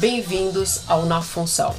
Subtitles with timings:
[0.00, 1.74] Bem-vindos ao Na Função,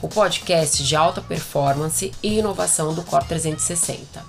[0.00, 4.24] o podcast de alta performance e inovação do Core 360.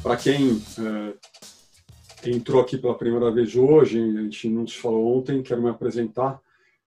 [0.00, 0.62] Para quem
[2.22, 5.68] é, entrou aqui pela primeira vez hoje, a gente não se falou ontem, quero me
[5.68, 6.40] apresentar.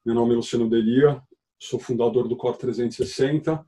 [0.06, 1.22] Meu nome é Luciano Delia,
[1.60, 3.62] sou fundador do Core 360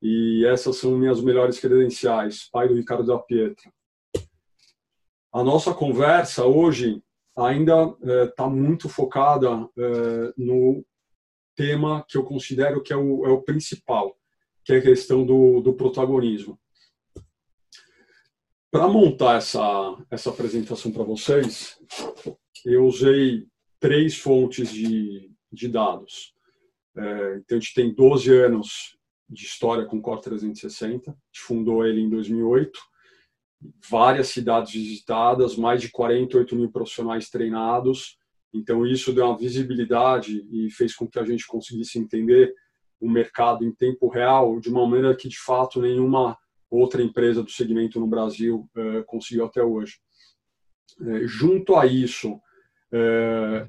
[0.00, 3.70] e essas são minhas melhores credenciais, pai do Ricardo da Pietra.
[5.30, 7.02] A nossa conversa hoje
[7.38, 10.84] ainda está é, muito focada é, no
[11.54, 14.16] tema que eu considero que é o, é o principal,
[14.64, 16.58] que é a questão do, do protagonismo.
[18.70, 21.78] Para montar essa, essa apresentação para vocês,
[22.64, 23.46] eu usei
[23.80, 26.34] três fontes de, de dados.
[26.96, 28.98] É, então, a gente tem 12 anos
[29.28, 32.78] de história com o Core 360, a gente fundou ele em 2008,
[33.88, 38.18] várias cidades visitadas, mais de 48 mil profissionais treinados.
[38.52, 42.54] Então, isso deu uma visibilidade e fez com que a gente conseguisse entender
[43.00, 46.36] o mercado em tempo real de uma maneira que, de fato, nenhuma
[46.70, 49.98] outra empresa do segmento no Brasil eh, conseguiu até hoje.
[51.00, 52.38] Eh, junto a isso,
[52.92, 53.68] eh,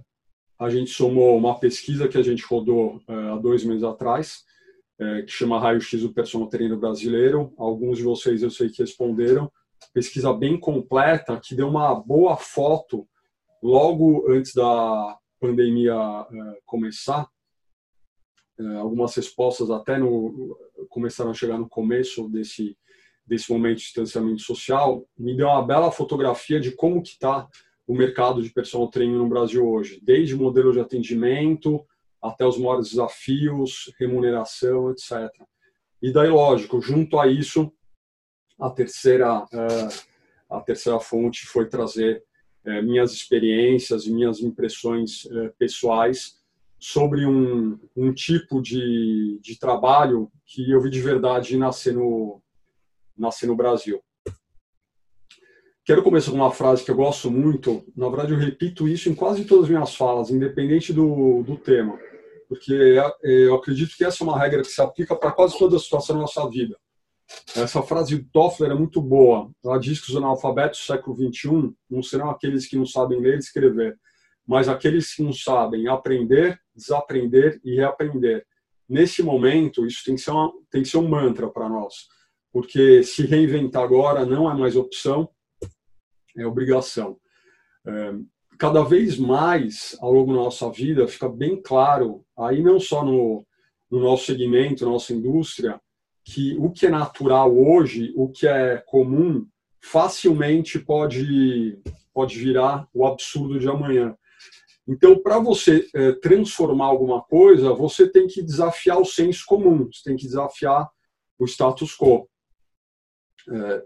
[0.59, 4.44] a gente somou uma pesquisa que a gente rodou há dois meses atrás,
[5.25, 7.53] que chama Raio X do Personal Trainer Brasileiro.
[7.58, 9.50] Alguns de vocês eu sei que responderam
[9.94, 13.08] pesquisa bem completa que deu uma boa foto
[13.61, 17.27] logo antes da pandemia uh, começar.
[18.59, 20.57] Uh, algumas respostas até no,
[20.89, 22.77] começaram a chegar no começo desse
[23.30, 27.47] desse momento de distanciamento social, me deu uma bela fotografia de como que está
[27.85, 31.85] o mercado de personal training no Brasil hoje, desde modelo de atendimento
[32.22, 35.30] até os maiores desafios, remuneração, etc.
[36.02, 37.72] E daí, lógico, junto a isso,
[38.59, 39.88] a terceira, é,
[40.49, 42.23] a terceira fonte foi trazer
[42.66, 46.38] é, minhas experiências e minhas impressões é, pessoais
[46.77, 52.41] sobre um, um tipo de, de trabalho que eu vi de verdade nascer no,
[53.17, 54.01] nascer no Brasil.
[55.85, 57.84] Quero começar com uma frase que eu gosto muito.
[57.95, 61.97] Na verdade, eu repito isso em quase todas as minhas falas, independente do, do tema,
[62.47, 62.72] porque
[63.23, 66.16] eu acredito que essa é uma regra que se aplica para quase toda a situação
[66.16, 66.78] da nossa vida.
[67.56, 69.51] Essa frase do Toffler é muito boa.
[69.63, 73.35] Ela diz que os analfabetos do século XXI não serão aqueles que não sabem ler
[73.35, 73.97] e escrever,
[74.47, 78.45] mas aqueles que não sabem aprender, desaprender e reaprender.
[78.88, 82.07] Nesse momento, isso tem que ser, uma, tem que ser um mantra para nós,
[82.51, 85.29] porque se reinventar agora não é mais opção,
[86.35, 87.19] é obrigação.
[87.85, 88.13] É,
[88.57, 93.46] cada vez mais, ao longo da nossa vida, fica bem claro, aí não só no,
[93.90, 95.79] no nosso segmento, nossa indústria,
[96.29, 99.47] que o que é natural hoje, o que é comum,
[99.81, 101.81] facilmente pode,
[102.13, 104.16] pode virar o absurdo de amanhã.
[104.88, 110.01] Então, para você é, transformar alguma coisa, você tem que desafiar o senso comum, você
[110.03, 110.88] tem que desafiar
[111.38, 112.29] o status quo.
[113.51, 113.84] É,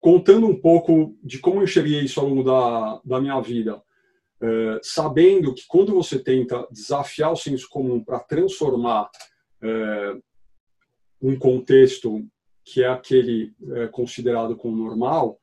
[0.00, 3.82] contando um pouco de como eu enxerguei isso ao longo da, da minha vida,
[4.40, 9.10] é, sabendo que quando você tenta desafiar o senso comum para transformar
[9.62, 10.16] é,
[11.26, 12.24] um contexto
[12.64, 15.38] que é aquele é, considerado como normal,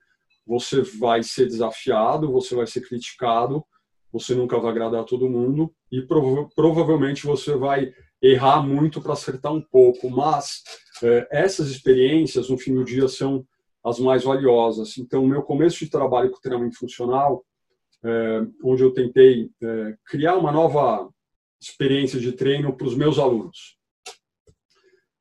[0.48, 3.64] você vai ser desafiado, você vai ser criticado,
[4.12, 9.52] você nunca vai agradar todo mundo e prova provavelmente você vai errar muito para acertar
[9.52, 10.64] um pouco, mas
[11.04, 13.46] é, essas experiências no fim do dia são
[13.84, 14.98] as mais valiosas.
[14.98, 17.44] Então, meu começo de trabalho com treinamento funcional,
[18.06, 21.10] é, onde eu tentei é, criar uma nova
[21.62, 23.78] experiência de treino para os meus alunos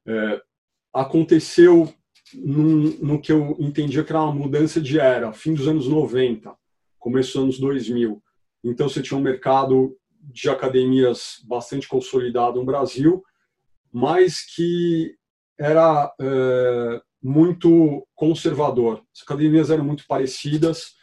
[0.07, 0.41] é,
[0.93, 1.93] aconteceu
[2.35, 6.55] num, no que eu entendia que era uma mudança de era, fim dos anos 90,
[6.99, 8.23] começo dos anos 2000.
[8.65, 13.23] Então você tinha um mercado de academias bastante consolidado no Brasil,
[13.93, 15.17] mas que
[15.59, 19.03] era é, muito conservador.
[19.15, 20.95] As academias eram muito parecidas.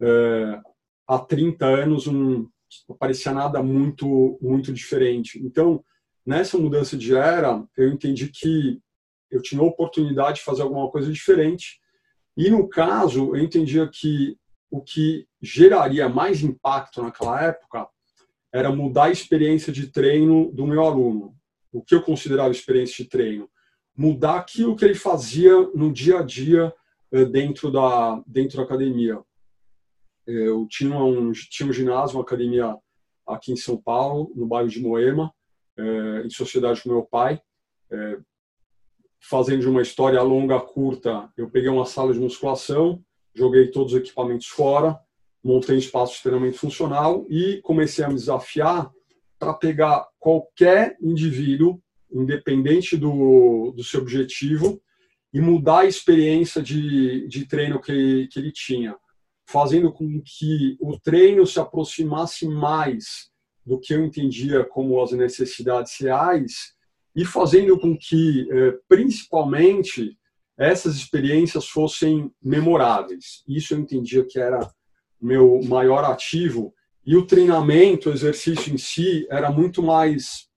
[0.00, 0.60] É,
[1.06, 2.48] há 30 anos um,
[2.88, 5.40] não parecia nada muito, muito diferente.
[5.44, 5.84] Então,
[6.24, 8.80] nessa mudança de era, eu entendi que
[9.30, 11.80] eu tinha a oportunidade de fazer alguma coisa diferente.
[12.36, 14.36] E no caso, eu entendia que
[14.70, 17.88] o que geraria mais impacto naquela época
[18.52, 21.34] era mudar a experiência de treino do meu aluno.
[21.72, 23.48] O que eu considerava experiência de treino?
[23.96, 26.72] Mudar aquilo que ele fazia no dia a dia
[27.12, 29.20] eh, dentro da, dentro da academia.
[30.26, 32.76] Eu tinha um, tinha um ginásio, uma academia
[33.26, 35.32] aqui em São Paulo, no bairro de Moema,
[35.76, 37.40] é, em sociedade com meu pai.
[39.20, 43.02] Fazendo de uma história longa, curta, eu peguei uma sala de musculação,
[43.34, 44.98] joguei todos os equipamentos fora,
[45.42, 48.90] montei um espaço de treinamento funcional e comecei a me desafiar
[49.38, 51.80] para pegar qualquer indivíduo,
[52.12, 54.80] independente do, do seu objetivo,
[55.32, 58.96] e mudar a experiência de, de treino que, que ele tinha,
[59.46, 63.30] fazendo com que o treino se aproximasse mais
[63.64, 66.74] do que eu entendia como as necessidades reais
[67.18, 70.16] e fazendo com que, eh, principalmente,
[70.56, 73.42] essas experiências fossem memoráveis.
[73.48, 74.70] Isso eu entendia que era
[75.20, 76.72] meu maior ativo
[77.04, 80.48] e o treinamento, o exercício em si, era muito mais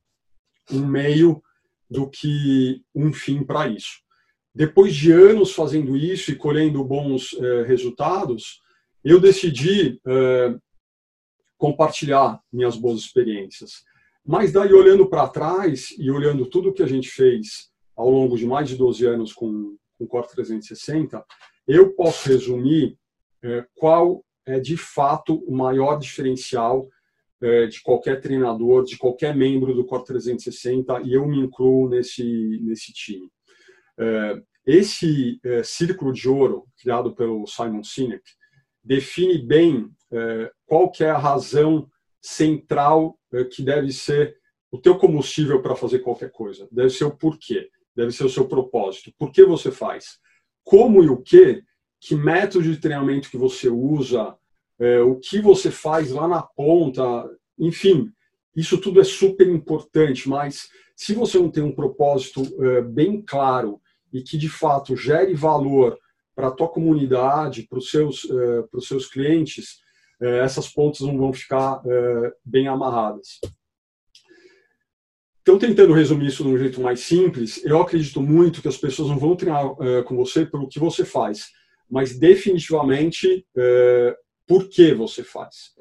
[0.72, 1.42] um meio
[1.90, 4.00] do que um fim para isso.
[4.54, 8.62] Depois de anos fazendo isso e colhendo bons eh, resultados,
[9.04, 10.56] eu decidi eh,
[11.58, 13.84] compartilhar minhas boas experiências.
[14.25, 18.45] Mas daí, olhando para trás e olhando tudo que a gente fez ao longo de
[18.45, 21.23] mais de 12 anos com, com o Core 360,
[21.68, 22.97] eu posso resumir
[23.44, 26.88] é, qual é de fato o maior diferencial
[27.41, 32.59] é, de qualquer treinador, de qualquer membro do Core 360, e eu me incluo nesse,
[32.62, 33.27] nesse time.
[34.00, 38.24] É, esse é, círculo de ouro, criado pelo Simon Sinek,
[38.83, 41.89] define bem é, qual que é a razão
[42.21, 44.38] central é, que deve ser
[44.71, 46.68] o teu combustível para fazer qualquer coisa.
[46.71, 49.12] Deve ser o porquê, deve ser o seu propósito.
[49.18, 50.19] Por que você faz?
[50.63, 51.63] Como e o que,
[52.00, 54.35] que método de treinamento que você usa,
[54.79, 57.03] é, o que você faz lá na ponta,
[57.57, 58.12] enfim,
[58.56, 62.44] isso tudo é super importante, mas se você não tem um propósito
[62.91, 63.81] bem claro
[64.12, 65.97] e que de fato gere valor
[66.35, 69.81] para a tua comunidade, para os seus, para os seus clientes,
[70.21, 73.39] essas pontas não vão ficar uh, bem amarradas.
[75.41, 79.09] Então, tentando resumir isso de um jeito mais simples, eu acredito muito que as pessoas
[79.09, 79.75] não vão treinar
[80.06, 81.47] com você pelo que você faz,
[81.89, 83.44] mas definitivamente
[84.47, 85.73] por que você faz.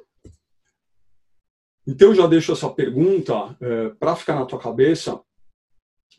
[1.86, 3.54] Então, eu já deixo essa pergunta
[3.98, 5.20] para ficar na tua cabeça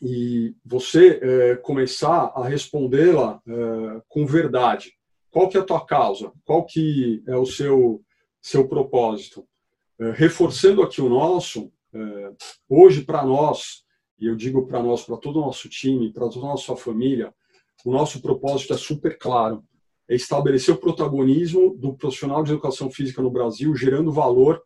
[0.02, 4.94] e você é, começar a respondê-la é, com verdade.
[5.30, 6.32] Qual que é a tua causa?
[6.44, 8.02] Qual que é o seu
[8.42, 9.48] seu propósito?
[10.00, 12.32] É, reforçando aqui o nosso, é,
[12.68, 13.84] hoje para nós,
[14.20, 17.34] e eu digo para nós, para todo o nosso time, para toda a nossa família,
[17.86, 19.64] o nosso propósito é super claro.
[20.08, 24.62] É estabelecer o protagonismo do profissional de educação física no Brasil, gerando valor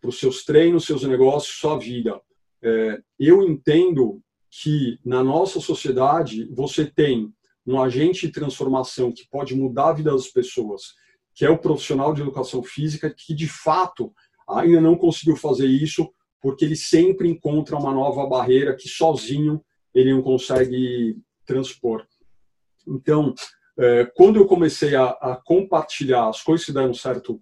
[0.00, 2.20] para os seus treinos, seus negócios, sua vida.
[2.62, 7.32] É, eu entendo que na nossa sociedade você tem
[7.66, 10.94] um agente de transformação que pode mudar a vida das pessoas,
[11.38, 14.12] que é o profissional de educação física, que de fato
[14.48, 16.12] ainda não conseguiu fazer isso,
[16.42, 19.64] porque ele sempre encontra uma nova barreira que sozinho
[19.94, 22.04] ele não consegue transpor.
[22.88, 23.36] Então,
[23.78, 27.38] é, quando eu comecei a, compartilhar as coisas que deram certo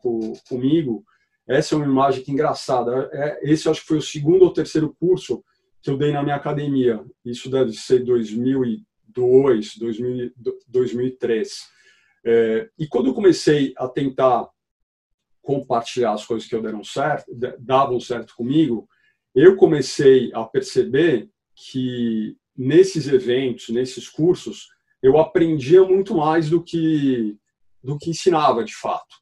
[0.46, 1.02] comigo,
[1.48, 3.08] essa é uma imagem que é engraçada.
[3.14, 5.42] É, esse acho que foi o segundo ou terceiro curso
[5.80, 7.02] que eu dei na minha academia.
[7.24, 10.32] Isso deve ser 2002, 2000,
[10.68, 11.75] 2003.
[12.28, 14.48] É, e quando eu comecei a tentar
[15.40, 17.30] compartilhar as coisas que deram certo,
[17.60, 18.88] davam certo comigo,
[19.32, 24.66] eu comecei a perceber que nesses eventos, nesses cursos,
[25.00, 27.36] eu aprendia muito mais do que
[27.80, 29.14] do que ensinava de fato.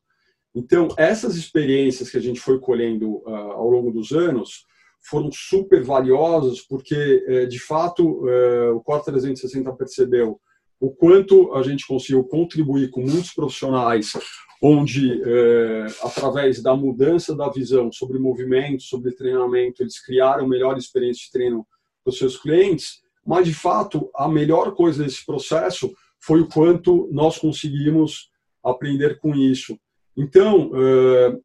[0.54, 4.64] Então, essas experiências que a gente foi colhendo uh, ao longo dos anos
[5.02, 10.40] foram super valiosas, porque, é, de fato, é, o Core 360 percebeu
[10.84, 14.12] o quanto a gente conseguiu contribuir com muitos profissionais,
[14.60, 21.24] onde, é, através da mudança da visão sobre movimento, sobre treinamento, eles criaram melhor experiência
[21.24, 21.66] de treino
[22.04, 27.08] para os seus clientes, mas, de fato, a melhor coisa desse processo foi o quanto
[27.10, 28.28] nós conseguimos
[28.62, 29.78] aprender com isso.
[30.14, 30.70] Então,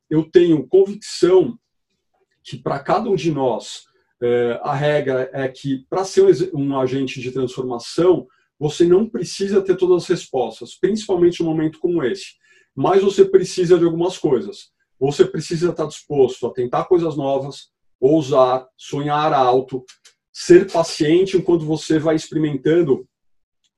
[0.10, 1.58] eu tenho convicção
[2.44, 3.84] que para cada um de nós
[4.22, 8.28] é, a regra é que para ser um, agente de transformação
[8.60, 12.34] você não precisa ter todas as respostas, principalmente num momento como esse.
[12.76, 14.72] Mas você precisa de algumas coisas.
[15.00, 19.84] Você precisa estar disposto a tentar coisas novas, ousar, sonhar alto,
[20.32, 23.08] ser paciente enquanto você vai experimentando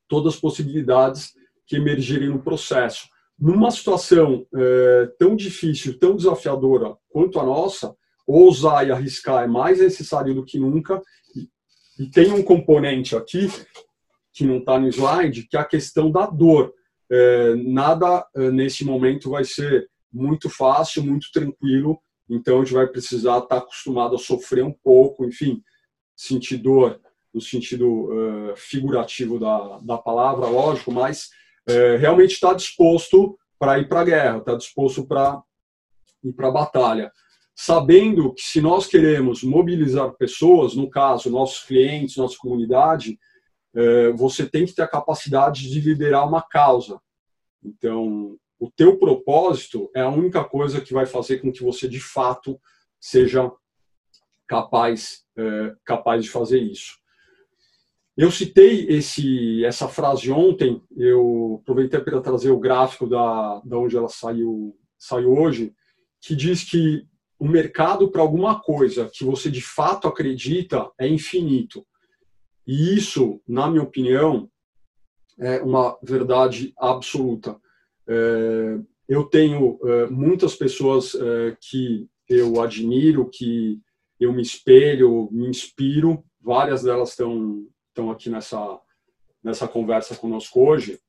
[0.07, 1.31] todas as possibilidades
[1.65, 3.07] que emergirem no processo.
[3.39, 7.95] Numa situação é, tão difícil, tão desafiadora quanto a nossa,
[8.27, 11.01] ousar e arriscar é mais necessário do que nunca.
[11.97, 13.47] E, tem um componente aqui,
[14.33, 16.73] que não está no slide, que é a questão da dor.
[17.11, 22.87] É, nada é, nesse momento vai ser muito fácil, muito tranquilo, então a gente vai
[22.87, 25.61] precisar estar tá acostumado a sofrer um pouco, enfim,
[26.15, 26.99] sentir dor
[27.33, 31.29] no sentido uh, figurativo da, da palavra, lógico, mas
[31.69, 35.41] uh, realmente está disposto para ir para a guerra, está disposto para
[36.23, 37.11] ir para a batalha,
[37.55, 43.19] sabendo que se nós queremos mobilizar pessoas, no caso, nossos clientes, nossa comunidade, é,
[44.15, 46.99] você tem que ter a capacidade de liderar uma causa.
[47.63, 51.99] Então, o teu propósito é a única coisa que vai fazer com que você, de
[51.99, 52.59] fato,
[52.99, 53.51] seja
[54.47, 56.99] capaz, é, capaz de fazer isso.
[58.15, 63.95] Eu citei esse, essa frase ontem, eu aproveitei para trazer o gráfico da, da onde
[63.95, 65.73] ela saiu, saiu hoje,
[66.21, 67.07] que diz que
[67.39, 71.83] o mercado para alguma coisa que você de fato acredita é infinito.
[72.65, 74.49] E isso, na minha opinião,
[75.39, 77.59] é uma verdade absoluta.
[78.07, 83.79] É, eu tenho é, muitas pessoas é, que eu admiro, que
[84.19, 86.23] eu me espelho, me inspiro.
[86.39, 88.79] Várias delas estão estão aqui nessa
[89.43, 90.99] nessa conversa conosco hoje.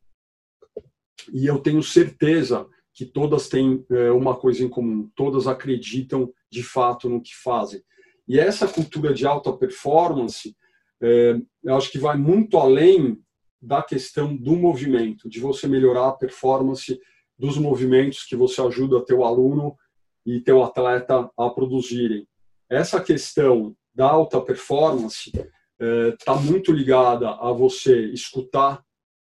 [1.33, 5.11] E eu tenho certeza que todas têm uma coisa em comum.
[5.15, 7.83] Todas acreditam de fato no que fazem.
[8.27, 10.57] E essa cultura de alta performance,
[11.03, 13.19] eu acho que vai muito além
[13.61, 16.99] da questão do movimento, de você melhorar a performance
[17.39, 19.77] dos movimentos que você ajuda teu aluno
[20.25, 22.27] e teu atleta a produzirem.
[22.69, 25.31] Essa questão da alta performance
[25.79, 28.83] está é, muito ligada a você escutar,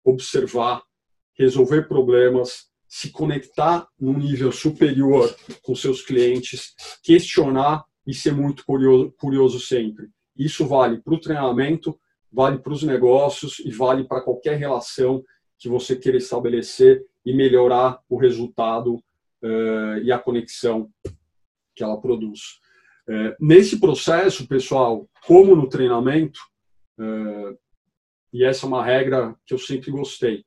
[0.04, 0.84] observar,
[1.38, 6.74] resolver problemas, se conectar num nível superior com seus clientes,
[7.04, 10.10] questionar e ser muito curioso, curioso sempre.
[10.40, 12.00] Isso vale para o treinamento,
[12.32, 15.22] vale para os negócios e vale para qualquer relação
[15.58, 20.90] que você queira estabelecer e melhorar o resultado uh, e a conexão
[21.76, 22.60] que ela produz.
[23.08, 26.40] Uh, nesse processo, pessoal, como no treinamento,
[26.98, 27.58] uh,
[28.32, 30.46] e essa é uma regra que eu sempre gostei,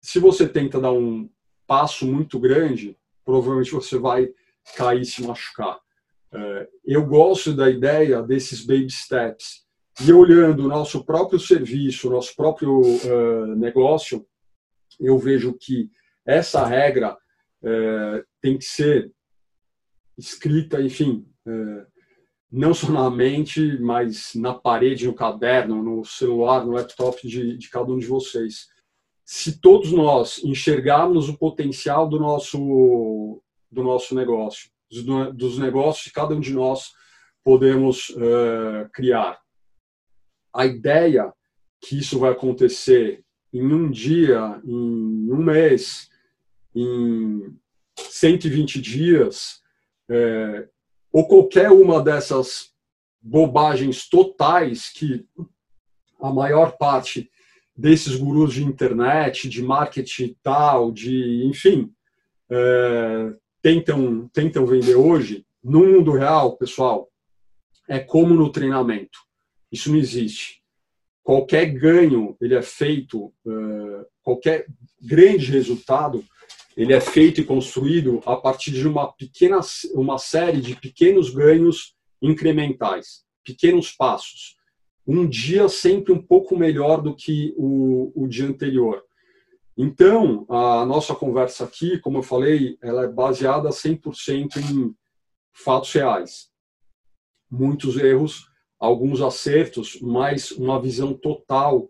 [0.00, 1.28] se você tenta dar um
[1.66, 4.28] passo muito grande, provavelmente você vai
[4.76, 5.80] cair e se machucar.
[6.84, 9.64] Eu gosto da ideia desses baby steps,
[10.04, 14.26] e olhando o nosso próprio serviço, nosso próprio uh, negócio,
[14.98, 15.88] eu vejo que
[16.26, 19.12] essa regra uh, tem que ser
[20.18, 21.26] escrita, enfim,
[22.50, 27.68] não só na mente, mas na parede, no caderno, no celular, no laptop de, de
[27.68, 28.68] cada um de vocês.
[29.24, 34.70] Se todos nós enxergarmos o potencial do nosso, do nosso negócio,
[35.02, 36.92] dos negócios que cada um de nós
[37.42, 38.14] podemos
[38.92, 39.38] criar,
[40.54, 41.32] a ideia
[41.80, 46.08] que isso vai acontecer em um dia, em um mês,
[46.74, 47.56] em
[47.96, 49.60] 120 dias,
[50.08, 50.68] é,
[51.12, 52.72] ou qualquer uma dessas
[53.22, 55.24] bobagens totais que
[56.20, 57.30] a maior parte
[57.76, 61.92] desses gurus de internet, de marketing tal, de enfim,
[62.50, 67.08] é, tentam tentam vender hoje no mundo real, pessoal,
[67.88, 69.18] é como no treinamento.
[69.72, 70.62] Isso não existe.
[71.22, 74.66] Qualquer ganho, ele é feito, uh, qualquer
[75.00, 76.22] grande resultado,
[76.76, 79.60] ele é feito e construído a partir de uma pequena,
[79.94, 84.56] uma série de pequenos ganhos incrementais, pequenos passos.
[85.06, 89.02] Um dia sempre um pouco melhor do que o, o dia anterior.
[89.76, 94.94] Então, a nossa conversa aqui, como eu falei, ela é baseada 100% em
[95.52, 96.48] fatos reais.
[97.50, 101.88] Muitos erros, alguns acertos, mas uma visão total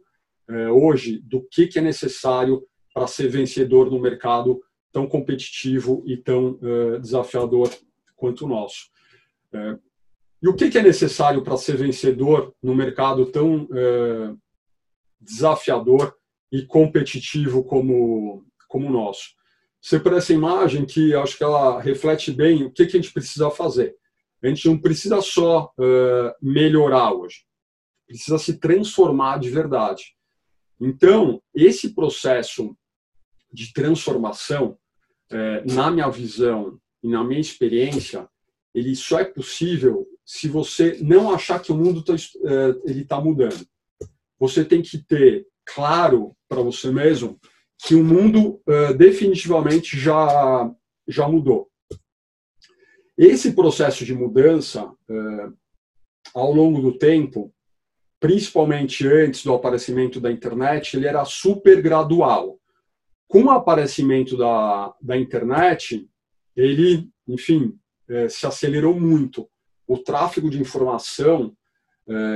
[0.48, 4.62] é, hoje do que, que é necessário para ser vencedor no mercado
[4.92, 7.70] tão competitivo e tão é, desafiador
[8.16, 8.90] quanto o nosso.
[9.52, 9.78] É,
[10.42, 13.66] e o que, que é necessário para ser vencedor no mercado tão
[15.18, 16.14] desafiador
[16.54, 19.30] e competitivo como, como o nosso?
[19.82, 23.12] Você para essa imagem que acho que ela reflete bem o que, que a gente
[23.12, 23.96] precisa fazer.
[24.40, 27.44] A gente não precisa só uh, melhorar hoje,
[28.06, 30.14] precisa se transformar de verdade.
[30.80, 32.76] Então, esse processo
[33.52, 34.78] de transformação,
[35.32, 38.28] uh, na minha visão e na minha experiência,
[38.72, 43.20] ele só é possível se você não achar que o mundo está uh, ele tá
[43.20, 43.66] mudando.
[44.38, 47.38] Você tem que ter claro para você mesmo
[47.84, 48.62] que o mundo
[48.96, 50.70] definitivamente já,
[51.08, 51.68] já mudou.
[53.16, 55.48] Esse processo de mudança, eh,
[56.34, 57.52] ao longo do tempo,
[58.18, 62.58] principalmente antes do aparecimento da internet, ele era super gradual.
[63.28, 66.08] Com o aparecimento da, da internet,
[66.56, 69.48] ele, enfim, eh, se acelerou muito.
[69.86, 71.54] O tráfego de informação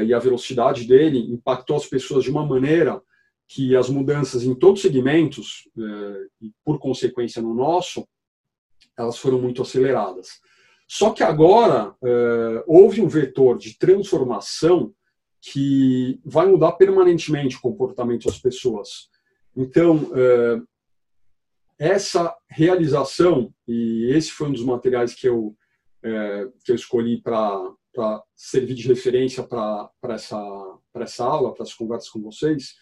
[0.07, 3.03] e a velocidade dele impactou as pessoas de uma maneira
[3.49, 5.69] que as mudanças em todos os segmentos,
[6.41, 8.07] e por consequência no nosso,
[8.97, 10.41] elas foram muito aceleradas.
[10.87, 14.93] Só que agora é, houve um vetor de transformação
[15.41, 19.09] que vai mudar permanentemente o comportamento das pessoas.
[19.55, 20.61] Então, é,
[21.79, 25.55] essa realização, e esse foi um dos materiais que eu,
[26.03, 32.09] é, que eu escolhi para servir de referência para essa, essa aula, para as conversas
[32.09, 32.75] com vocês,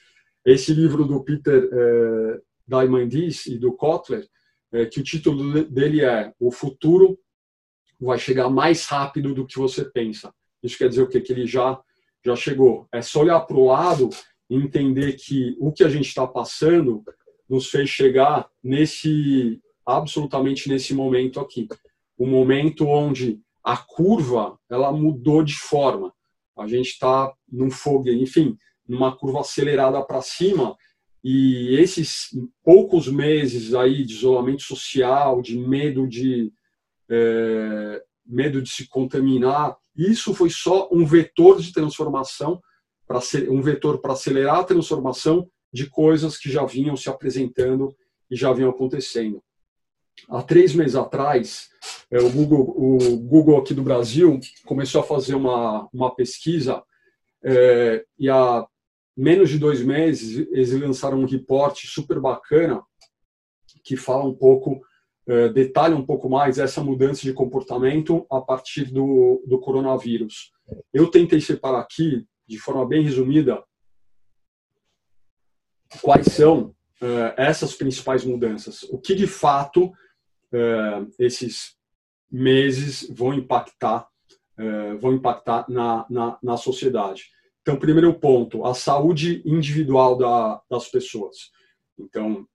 [0.47, 4.27] esse livro do Peter é, Diamandis e do Kotler,
[4.73, 7.19] é, que o título dele é O Futuro
[8.01, 10.33] vai chegar mais rápido do que você pensa.
[10.63, 11.21] Isso quer dizer o quê?
[11.21, 11.81] Que ele já,
[12.25, 12.87] já chegou.
[12.93, 14.09] É só olhar para o lado
[14.49, 17.03] e entender que o que a gente está passando
[17.49, 21.69] nos fez chegar nesse, absolutamente nesse momento aqui.
[22.17, 26.13] O momento onde a curva, ela mudou de forma.
[26.57, 28.57] A gente está num fogo, enfim,
[28.89, 30.77] numa curva acelerada para cima
[31.23, 32.29] e esses
[32.63, 36.53] poucos meses aí de isolamento social, de medo de
[37.11, 42.61] é, medo de se contaminar, isso foi só um vetor de transformação
[43.07, 47.95] para um vetor para acelerar a transformação de coisas que já vinham se apresentando
[48.31, 49.43] e já vinham acontecendo.
[50.29, 51.69] Há três meses atrás,
[52.11, 56.83] é, o Google, o Google aqui do Brasil começou a fazer uma, uma pesquisa
[57.45, 58.67] é, e há
[59.17, 62.83] menos de dois meses eles lançaram um reporte super bacana
[63.87, 64.81] que fala um pouco,
[65.29, 70.51] é, detalha um pouco mais essa mudança de comportamento a partir do, do coronavírus.
[70.93, 73.63] Eu tentei separar aqui, de forma bem resumida,
[76.03, 78.83] quais são uh, essas principais mudanças.
[78.85, 81.77] O que de fato uh, esses
[82.29, 84.09] meses vão impactar,
[85.01, 87.31] vão impactar na, na, na, sociedade.
[87.67, 91.51] Então, primeiro ponto, a saúde individual da, das pessoas.
[91.99, 92.47] Então,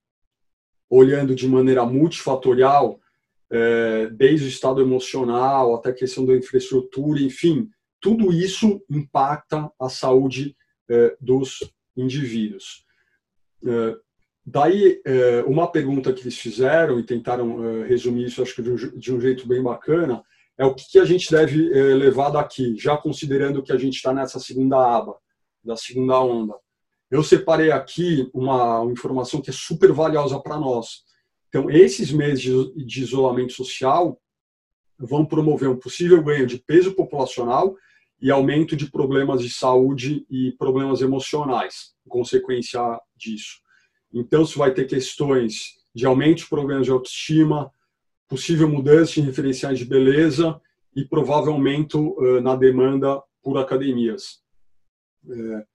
[0.89, 2.97] olhando de maneira multifatorial,
[4.15, 10.55] desde o estado emocional até a questão da infraestrutura, enfim, tudo isso impacta a saúde
[11.19, 11.59] dos
[11.95, 12.85] indivíduos.
[13.65, 13.95] É,
[14.45, 18.61] daí, é, uma pergunta que eles fizeram e tentaram é, resumir isso, acho que
[18.97, 20.23] de um jeito bem bacana,
[20.61, 21.57] é o que a gente deve
[21.95, 25.17] levar daqui, já considerando que a gente está nessa segunda aba,
[25.63, 26.53] da segunda onda.
[27.09, 31.01] Eu separei aqui uma, informação que é super valiosa para nós.
[31.49, 32.43] Então, esses meses
[32.75, 34.21] de isolamento social
[34.99, 37.75] vão promover um possível ganho de peso populacional
[38.21, 42.79] e aumento de problemas de saúde e problemas emocionais, em consequência
[43.17, 43.61] disso.
[44.13, 47.71] Então, se vai ter questões de aumento de problemas de autoestima,
[48.31, 50.57] possível mudança em referenciais de beleza
[50.95, 54.39] e provável aumento uh, na demanda por academias.
[55.29, 55.65] É,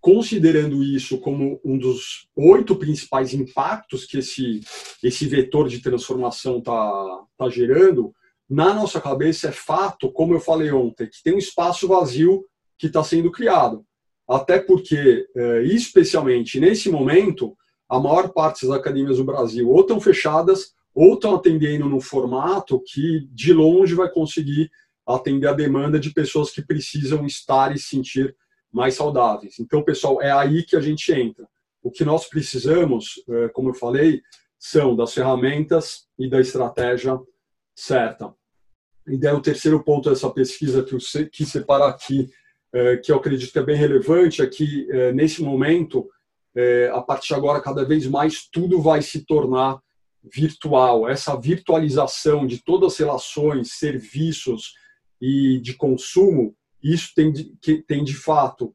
[0.00, 4.60] considerando isso como um dos oito principais impactos que esse,
[5.04, 8.12] esse vetor de transformação está tá gerando,
[8.48, 12.44] na nossa cabeça é fato, como eu falei ontem, que tem um espaço vazio
[12.76, 13.84] que está sendo criado.
[14.28, 17.56] Até porque, é, especialmente nesse momento,
[17.88, 22.82] a maior parte das academias do Brasil ou estão fechadas ou estão atendendo no formato
[22.84, 24.70] que de longe vai conseguir
[25.06, 28.36] atender a demanda de pessoas que precisam estar e se sentir
[28.72, 29.58] mais saudáveis.
[29.58, 31.46] Então, pessoal, é aí que a gente entra.
[31.82, 34.20] O que nós precisamos, é, como eu falei,
[34.58, 37.18] são das ferramentas e da estratégia
[37.74, 38.32] certa.
[39.08, 40.98] E daí o terceiro ponto dessa pesquisa que eu
[41.32, 42.28] quis separar aqui,
[42.72, 46.08] é, que eu acredito que é bem relevante, é que é, nesse momento,
[46.92, 49.80] a partir de agora, cada vez mais tudo vai se tornar
[50.22, 51.08] virtual.
[51.08, 54.74] Essa virtualização de todas as relações, serviços
[55.20, 58.74] e de consumo, isso tem de, que, tem de fato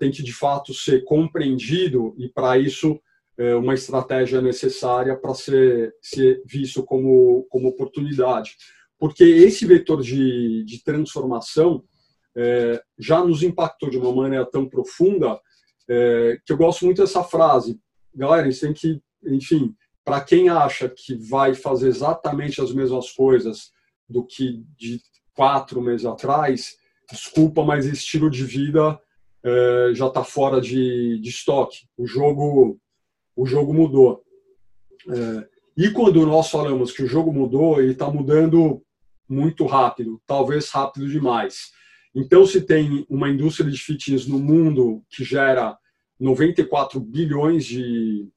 [0.00, 3.00] tem que de fato ser compreendido e para isso
[3.62, 8.56] uma estratégia necessária para ser, ser visto como, como oportunidade
[8.98, 11.84] porque esse vetor de, de transformação
[12.36, 15.38] é, já nos impactou de uma maneira tão profunda
[16.46, 17.78] que eu gosto muito dessa frase.
[18.14, 23.72] Galera, isso tem que, enfim, para quem acha que vai fazer exatamente as mesmas coisas
[24.08, 25.00] do que de
[25.32, 26.76] quatro meses atrás,
[27.10, 29.00] desculpa, mas estilo de vida
[29.42, 31.88] é, já está fora de, de estoque.
[31.96, 32.78] O jogo,
[33.34, 34.22] o jogo mudou.
[35.08, 38.82] É, e quando nós falamos que o jogo mudou, ele está mudando
[39.28, 41.72] muito rápido, talvez rápido demais.
[42.14, 45.76] Então, se tem uma indústria de fitness no mundo que gera
[46.20, 48.28] 94 bilhões de,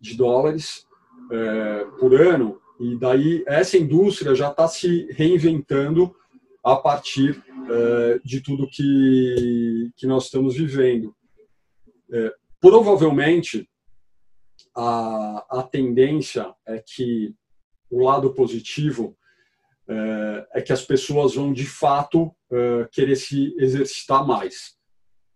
[0.00, 0.86] de dólares
[1.30, 6.14] é, por ano, e daí essa indústria já está se reinventando
[6.64, 11.14] a partir é, de tudo que, que nós estamos vivendo.
[12.12, 13.68] É, provavelmente,
[14.74, 17.34] a, a tendência é que
[17.90, 19.16] o lado positivo
[19.88, 24.76] é, é que as pessoas vão de fato é, querer se exercitar mais.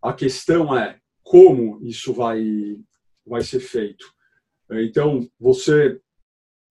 [0.00, 2.42] A questão é como isso vai,
[3.26, 4.13] vai ser feito.
[4.82, 6.00] Então, você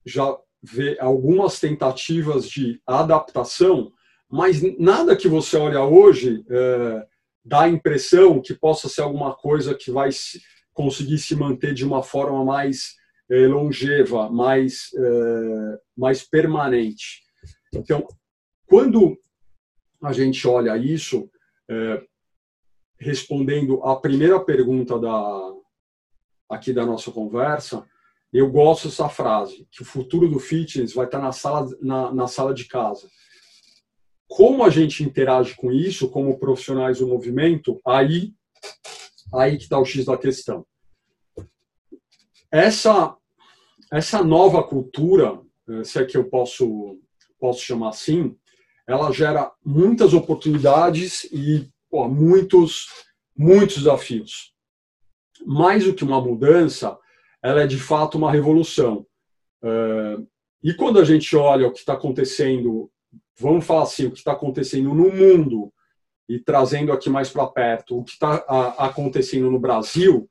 [0.06, 3.92] já vê algumas tentativas de adaptação,
[4.30, 7.08] mas nada que você olha hoje é,
[7.46, 10.10] dá a impressão que possa ser alguma coisa que vai
[10.74, 12.96] conseguir se manter de uma forma mais
[13.30, 17.22] é, longeva, mais, é, mais permanente.
[17.74, 18.08] Então,
[18.66, 19.18] quando
[20.02, 21.30] a gente olha isso,
[21.70, 22.04] é,
[23.00, 25.54] respondendo à primeira pergunta da,
[26.50, 27.86] aqui da nossa conversa,
[28.34, 32.28] eu gosto dessa frase, que o futuro do fitness vai estar na sala, na, na
[32.28, 33.08] sala de casa.
[34.28, 38.34] Como a gente interage com isso, como profissionais do movimento, aí,
[39.36, 40.66] aí que está o X da questão.
[42.52, 43.16] Essa,
[43.92, 47.00] essa nova cultura, eh, se é que eu posso,
[47.40, 48.36] posso chamar assim,
[48.88, 52.88] ela gera muitas oportunidades e pô, muitos,
[53.38, 54.54] muitos desafios.
[55.46, 56.98] Mais do que uma mudança,
[57.44, 59.06] ela é de fato uma revolução.
[59.64, 60.18] Eh,
[60.64, 62.90] e quando a gente olha o que está acontecendo,
[63.38, 65.74] vamos falar assim, o que está acontecendo no mundo
[66.30, 68.36] e trazendo aqui mais para perto o que está
[68.78, 70.30] acontecendo no Brasil,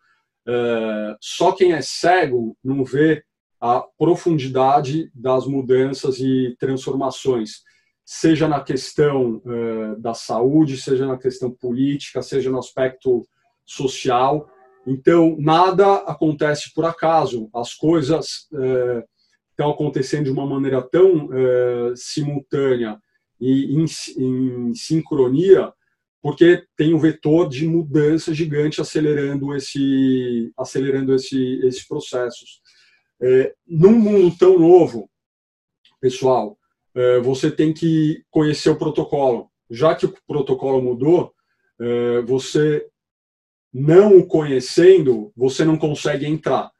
[0.49, 3.23] eh, só quem é cego não vê
[3.61, 7.63] a profundidade das mudanças e transformações,
[8.05, 13.25] seja na questão uh, da saúde, seja na questão política, seja no aspecto
[13.65, 14.51] social.
[14.87, 19.03] Então, nada acontece por acaso, as coisas uh,
[19.51, 23.01] estão acontecendo de uma maneira tão uh, simultânea
[23.41, 23.85] e em,
[24.19, 25.73] em sincronia,
[26.21, 32.61] porque tem um vetor de mudança gigante acelerando esse acelerando esse, esses processos.
[33.21, 35.09] É, num mundo tão novo,
[36.01, 36.59] pessoal,
[36.95, 39.51] é, você tem que conhecer o protocolo.
[39.71, 41.33] Já que o protocolo mudou,
[41.81, 42.87] é, você
[43.73, 46.71] não o conhecendo, você não consegue entrar.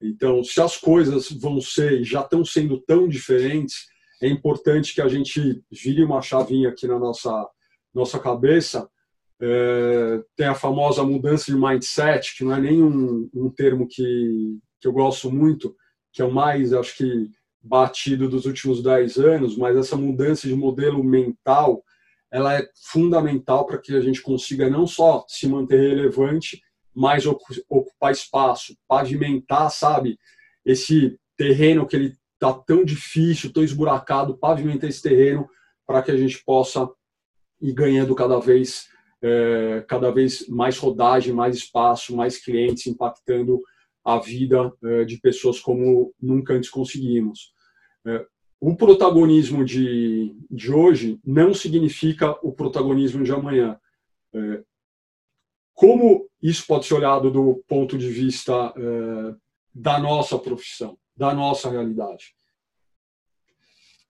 [0.00, 3.86] Então, se as coisas vão ser já estão sendo tão diferentes,
[4.20, 7.48] é importante que a gente vire uma chavinha aqui na nossa
[7.94, 8.88] nossa cabeça.
[9.40, 14.58] É, tem a famosa mudança de mindset, que não é nem um, um termo que,
[14.80, 15.76] que eu gosto muito,
[16.12, 17.28] que é o mais, acho que,
[17.62, 21.82] batido dos últimos 10 anos, mas essa mudança de modelo mental,
[22.32, 26.62] ela é fundamental para que a gente consiga não só se manter relevante,
[26.94, 30.18] mas ocupar espaço, pavimentar, sabe,
[30.64, 35.48] esse terreno que ele está tão difícil, tão esburacado, pavimentar esse terreno
[35.86, 36.88] para que a gente possa
[37.60, 38.88] ir ganhando cada vez,
[39.22, 43.60] é, cada vez mais rodagem, mais espaço, mais clientes, impactando
[44.04, 47.52] a vida eh, de pessoas como nunca antes conseguimos.
[48.06, 48.26] Eh,
[48.64, 53.76] o protagonismo de, de hoje não significa o protagonismo de amanhã.
[54.32, 54.62] Eh,
[55.74, 58.72] como isso pode ser olhado do ponto de vista
[59.74, 62.36] da nossa profissão, da nossa realidade?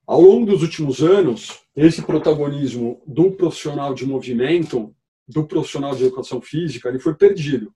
[0.07, 4.95] Ao longo dos últimos anos, esse protagonismo do profissional de movimento,
[5.27, 7.73] do profissional de educação física, ele foi perdido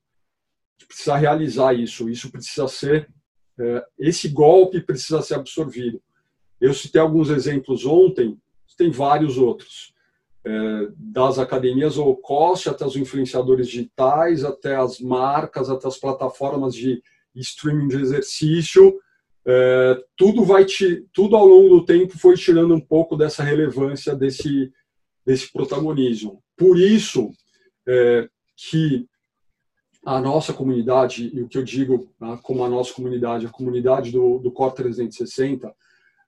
[0.86, 2.08] precisa realizar isso.
[2.08, 3.08] Isso precisa ser,
[3.58, 6.02] é, esse golpe precisa ser absorvido.
[6.60, 8.38] Eu citei alguns exemplos ontem,
[8.76, 9.94] tem vários outros.
[10.44, 16.74] É, das academias low cost até os influenciadores digitais, até as marcas, até as plataformas
[16.74, 17.02] de
[17.34, 18.96] streaming de exercício,
[19.44, 24.14] é, tudo vai te, tudo ao longo do tempo foi tirando um pouco dessa relevância
[24.14, 24.72] desse
[25.24, 26.40] desse protagonismo.
[26.56, 27.32] Por isso
[27.86, 29.08] é, que
[30.04, 34.12] a nossa comunidade, e o que eu digo né, como a nossa comunidade, a comunidade
[34.12, 35.74] do, do Core 360,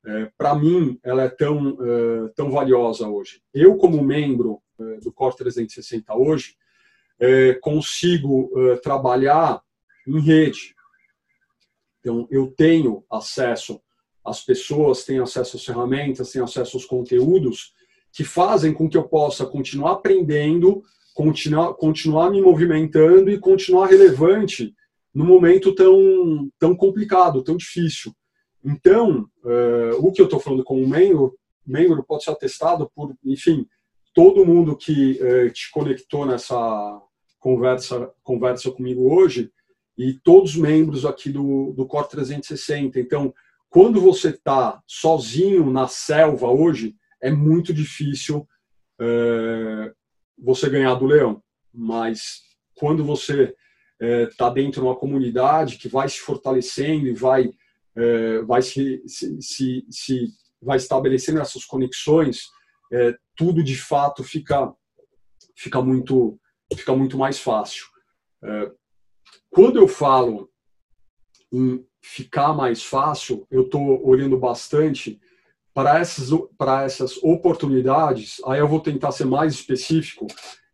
[0.05, 3.43] é, para mim, ela é tão, é, tão valiosa hoje.
[3.53, 6.57] Eu, como membro é, do Core 360 hoje,
[7.19, 9.61] é, consigo é, trabalhar
[10.07, 10.75] em rede.
[12.01, 13.81] Então, eu tenho acesso
[14.25, 17.73] às pessoas, tenho acesso às ferramentas, tenho acesso aos conteúdos
[18.13, 20.83] que fazem com que eu possa continuar aprendendo
[21.19, 24.73] continuar, continuar me movimentando e continuar relevante
[25.13, 28.13] num momento tão, tão complicado, tão difícil.
[28.65, 33.67] Então, uh, o que eu estou falando como membro, membro pode ser atestado por, enfim,
[34.15, 37.01] todo mundo que uh, te conectou nessa
[37.39, 39.51] conversa, conversa comigo hoje
[39.97, 42.99] e todos os membros aqui do, do Core 360.
[42.99, 43.33] Então,
[43.69, 48.49] quando você está sozinho na selva hoje, é muito difícil
[49.01, 49.95] uh,
[50.37, 51.43] você ganhar do leão,
[51.73, 52.43] mas
[52.75, 53.55] quando você
[54.01, 57.51] está dentro de uma comunidade que vai se fortalecendo e vai
[57.99, 60.29] é, vai se, se, se, se,
[60.63, 62.45] vai estabelecendo essas conexões,
[62.93, 64.73] é, tudo de fato fica
[65.57, 66.39] fica muito
[66.73, 67.87] fica muito mais fácil.
[68.43, 68.71] É,
[69.51, 70.49] quando eu falo
[71.53, 75.21] em ficar mais fácil, eu estou olhando bastante
[75.75, 78.37] para essas para essas oportunidades.
[78.47, 80.27] Aí eu vou tentar ser mais específico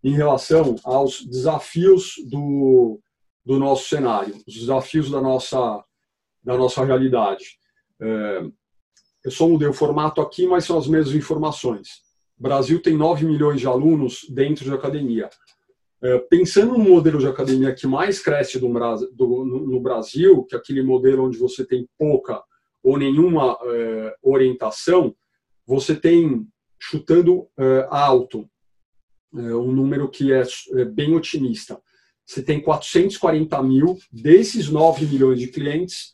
[0.03, 3.01] em relação aos desafios do,
[3.43, 5.83] do nosso cenário, os desafios da nossa
[6.45, 7.59] da nossa realidade.
[8.01, 8.43] É,
[9.25, 12.03] eu só mudei o formato aqui, mas são as mesmas informações.
[12.39, 15.31] O Brasil tem 9 milhões de alunos dentro de academia.
[16.03, 21.25] É, pensando no modelo de academia que mais cresce no Brasil, que é aquele modelo
[21.25, 22.43] onde você tem pouca
[22.83, 25.15] ou nenhuma é, orientação,
[25.67, 26.47] você tem,
[26.79, 27.49] chutando
[27.89, 28.47] alto,
[29.33, 30.45] um número que é,
[30.85, 31.81] bem otimista.
[32.27, 36.13] Você tem 440 mil desses 9 milhões de clientes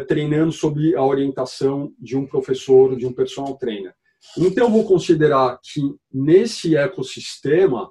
[0.00, 3.94] treinando sob a orientação de um professor, de um personal trainer.
[4.36, 5.80] Então, eu vou considerar que
[6.12, 7.90] nesse ecossistema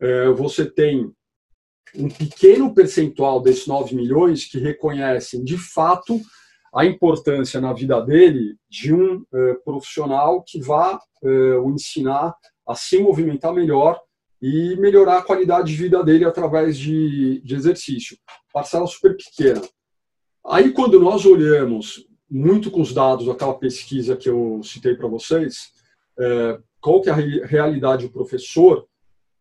[0.00, 1.10] eh, você tem
[1.96, 6.20] um pequeno percentual desses 9 milhões que reconhecem de fato
[6.74, 11.00] a importância na vida dele de um eh, profissional que vá
[11.62, 12.34] o ensinar
[12.68, 13.98] a se movimentar melhor
[14.42, 18.18] e melhorar a qualidade de vida dele através de, de exercício.
[18.52, 19.62] Parcela super pequena.
[20.46, 25.72] Aí, quando nós olhamos muito com os dados daquela pesquisa que eu citei para vocês,
[26.18, 28.86] é, qual que é a realidade do professor,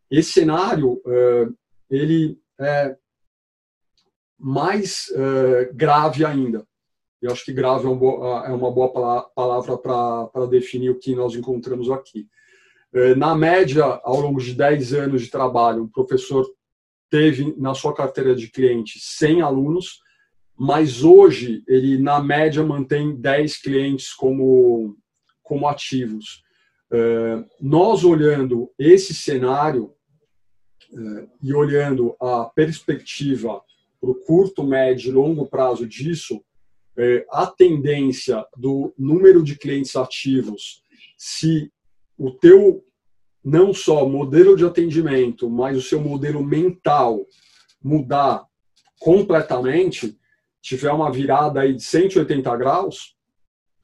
[0.09, 1.47] esse cenário é,
[1.89, 2.95] ele é
[4.39, 6.65] mais é, grave ainda.
[7.21, 8.91] Eu acho que grave é, um é uma boa
[9.33, 12.27] palavra para definir o que nós encontramos aqui.
[12.93, 16.45] É, na média, ao longo de 10 anos de trabalho, um professor
[17.09, 19.99] teve na sua carteira de clientes 100 alunos,
[20.57, 24.95] mas hoje ele, na média, mantém 10 clientes como,
[25.41, 26.43] como ativos.
[26.91, 29.93] Uh, nós olhando esse cenário
[30.91, 33.61] uh, e olhando a perspectiva
[33.99, 39.95] para o curto, médio e longo prazo disso, uh, a tendência do número de clientes
[39.95, 40.83] ativos,
[41.17, 41.71] se
[42.17, 42.85] o teu
[43.43, 47.25] não só modelo de atendimento, mas o seu modelo mental
[47.83, 48.45] mudar
[48.99, 50.17] completamente,
[50.63, 53.15] tiver uma virada aí de 180 graus,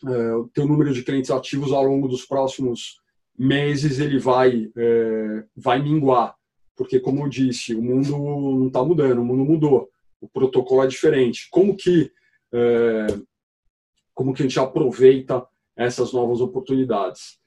[0.08, 3.02] é, o teu número de clientes ativos ao longo dos próximos
[3.38, 6.36] meses ele vai é, vai minguar,
[6.76, 9.90] porque como eu disse, o mundo não está mudando, o mundo mudou,
[10.22, 11.50] o protocolo é diferente.
[11.52, 12.10] Como que
[12.54, 13.08] é,
[14.14, 17.38] como que a gente aproveita essas novas oportunidades?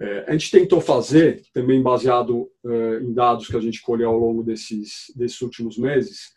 [0.00, 4.18] É, a gente tentou fazer, também baseado é, em dados que a gente colheu ao
[4.18, 6.32] longo desses, desses últimos meses,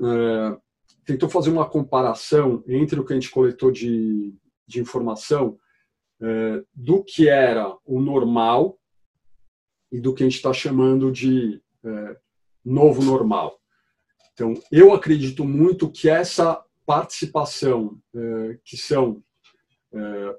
[0.00, 0.65] é,
[1.06, 4.34] tentou fazer uma comparação entre o que a gente coletou de,
[4.66, 5.58] de informação
[6.20, 8.78] é, do que era o normal
[9.90, 12.16] e do que a gente está chamando de é,
[12.64, 13.58] novo normal.
[14.32, 19.22] Então, eu acredito muito que essa participação, é, que são
[19.94, 20.36] é,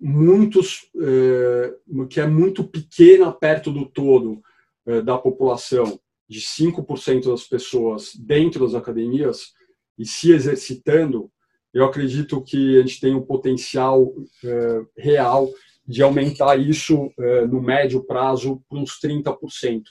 [0.00, 1.74] muitos, é,
[2.10, 4.42] que é muito pequena perto do todo
[4.84, 9.52] é, da população, de 5% das pessoas dentro das academias
[9.98, 11.30] e se exercitando,
[11.72, 14.12] eu acredito que a gente tem um potencial
[14.44, 15.48] é, real
[15.86, 19.84] de aumentar isso é, no médio prazo para uns 30%,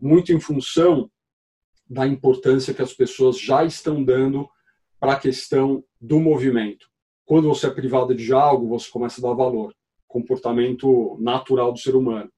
[0.00, 1.10] muito em função
[1.88, 4.48] da importância que as pessoas já estão dando
[4.98, 6.86] para a questão do movimento.
[7.24, 9.74] Quando você é privado de algo, você começa a dar valor,
[10.08, 12.30] comportamento natural do ser humano.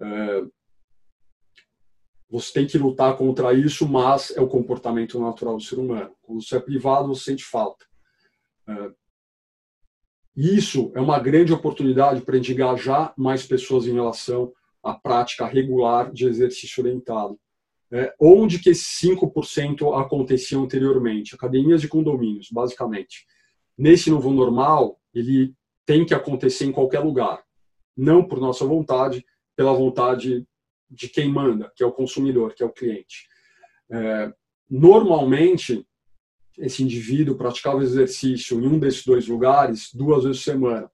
[0.00, 0.42] É,
[2.34, 6.10] você tem que lutar contra isso, mas é o comportamento natural do ser humano.
[6.20, 7.86] Quando você é privado, você sente falta.
[8.68, 8.90] É,
[10.36, 16.26] isso é uma grande oportunidade para engajar mais pessoas em relação à prática regular de
[16.26, 17.38] exercício orientado.
[17.92, 21.36] É, onde que esses 5% aconteciam anteriormente?
[21.36, 23.26] Academias de condomínios, basicamente.
[23.78, 25.54] Nesse novo normal, ele
[25.86, 27.44] tem que acontecer em qualquer lugar.
[27.96, 30.44] Não por nossa vontade, pela vontade
[30.90, 33.28] de quem manda, que é o consumidor, que é o cliente.
[33.90, 34.32] É,
[34.68, 35.86] normalmente,
[36.58, 40.90] esse indivíduo praticava exercício em um desses dois lugares duas vezes por semana.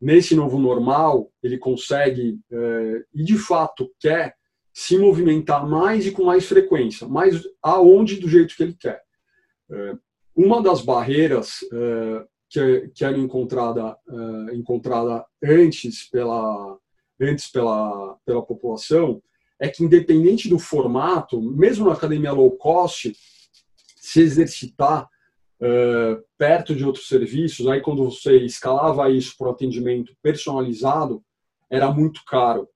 [0.00, 4.34] Nesse novo normal, ele consegue é, e de fato quer
[4.72, 9.02] se movimentar mais e com mais frequência, mas aonde do jeito que ele quer.
[9.70, 9.96] É,
[10.34, 16.78] uma das barreiras é, que, que era encontrada, é, encontrada antes pela
[17.20, 19.22] antes pela, pela população
[19.62, 23.12] é que, independente do formato, mesmo na academia low cost,
[23.96, 30.16] se exercitar uh, perto de outros serviços, aí quando você escalava isso para o atendimento
[30.20, 31.22] personalizado,
[31.70, 32.68] era muito caro.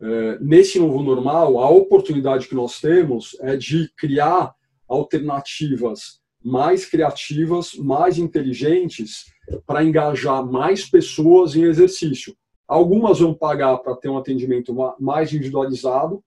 [0.00, 4.52] Uh, nesse novo normal, a oportunidade que nós temos é de criar
[4.88, 9.26] alternativas mais criativas, mais inteligentes
[9.64, 12.34] para engajar mais pessoas em exercício.
[12.66, 16.20] Algumas vão pagar para ter um atendimento mais individualizado,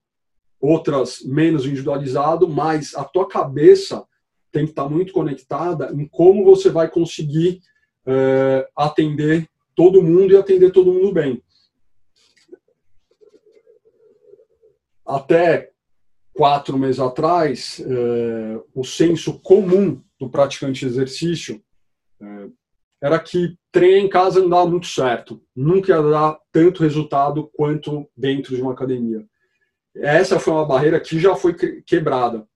[0.60, 4.06] outras menos individualizado, mas a tua cabeça
[4.52, 7.62] tem que estar muito conectada em como você vai conseguir
[8.06, 11.44] é, atender todo mundo e atender todo mundo bem.
[15.06, 15.72] Até
[16.34, 21.62] quatro meses atrás, é, o senso comum do praticante de exercício
[22.22, 22.48] é,
[23.02, 28.10] era que treinar em casa não dava muito certo, nunca ia dar tanto resultado quanto
[28.16, 29.26] dentro de uma academia.
[29.96, 31.54] Essa foi uma barreira que já foi
[31.84, 32.48] quebrada.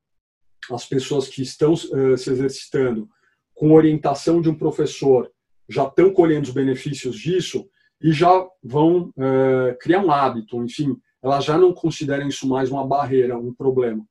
[0.71, 3.09] As pessoas que estão uh, se exercitando
[3.53, 5.31] com orientação de um professor
[5.67, 7.69] já estão colhendo os benefícios disso
[8.01, 12.85] e já vão uh, criar um hábito, enfim, elas já não consideram isso mais uma
[12.87, 14.05] barreira, um problema,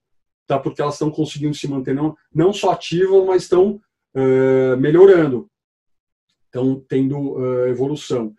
[0.47, 0.59] tá?
[0.59, 3.81] Porque elas estão conseguindo se manter não, não só ativas, mas estão
[4.14, 5.51] uh, melhorando
[6.49, 8.35] estão tendo uh, evolução.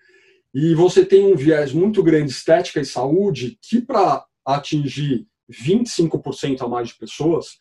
[0.54, 6.68] E você tem um viés muito grande estética e saúde que para atingir 25% a
[6.68, 7.58] mais de pessoas,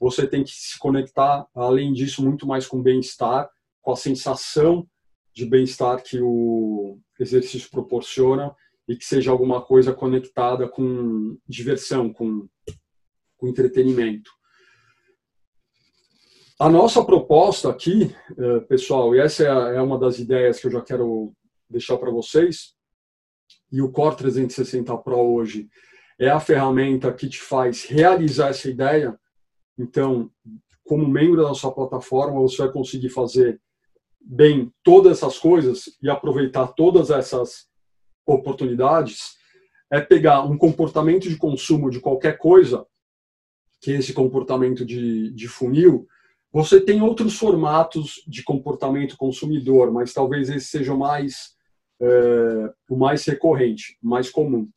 [0.00, 3.48] você tem que se conectar, além disso, muito mais com bem-estar,
[3.80, 4.86] com a sensação
[5.34, 8.54] de bem-estar que o exercício proporciona
[8.88, 12.48] e que seja alguma coisa conectada com diversão, com,
[13.36, 14.30] com entretenimento.
[16.58, 20.70] A nossa proposta aqui, eh, pessoal, e essa é, é uma das ideias que eu
[20.70, 21.32] já quero
[21.68, 22.74] deixar para vocês,
[23.70, 25.68] e o Core 360 Pro hoje
[26.18, 29.18] é a ferramenta que te faz realizar essa ideia.
[29.78, 30.30] Então,
[30.84, 33.60] como membro da nossa plataforma, você vai conseguir fazer
[34.20, 37.68] bem todas essas coisas e aproveitar todas essas
[38.26, 39.36] oportunidades.
[39.90, 42.86] É pegar um comportamento de consumo de qualquer coisa,
[43.80, 46.08] que é esse comportamento de, de funil,
[46.52, 51.56] você tem outros formatos de comportamento consumidor, mas talvez esse seja o mais,
[51.98, 54.68] é, o mais recorrente, mais comum.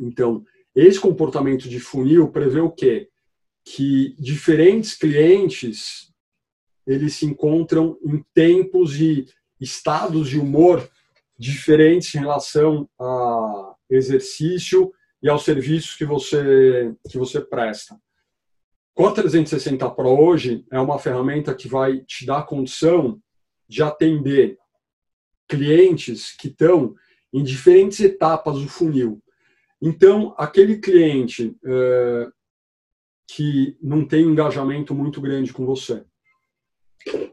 [0.00, 3.08] Então, esse comportamento de funil prevê o quê?
[3.64, 6.10] Que diferentes clientes
[6.86, 9.26] eles se encontram em tempos e
[9.60, 10.88] estados de humor
[11.38, 18.00] diferentes em relação a exercício e aos serviços que você que você presta.
[18.94, 23.20] Core 360 Pro hoje é uma ferramenta que vai te dar condição
[23.68, 24.58] de atender
[25.48, 26.94] clientes que estão
[27.32, 29.22] em diferentes etapas do funil.
[29.80, 32.28] Então, aquele cliente é,
[33.26, 36.04] que não tem engajamento muito grande com você,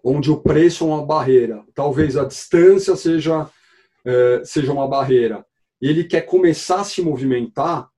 [0.04, 3.50] onde o preço é uma barreira, talvez a distância seja,
[4.06, 5.46] é, seja uma barreira,
[5.82, 7.90] e ele quer começar a se movimentar,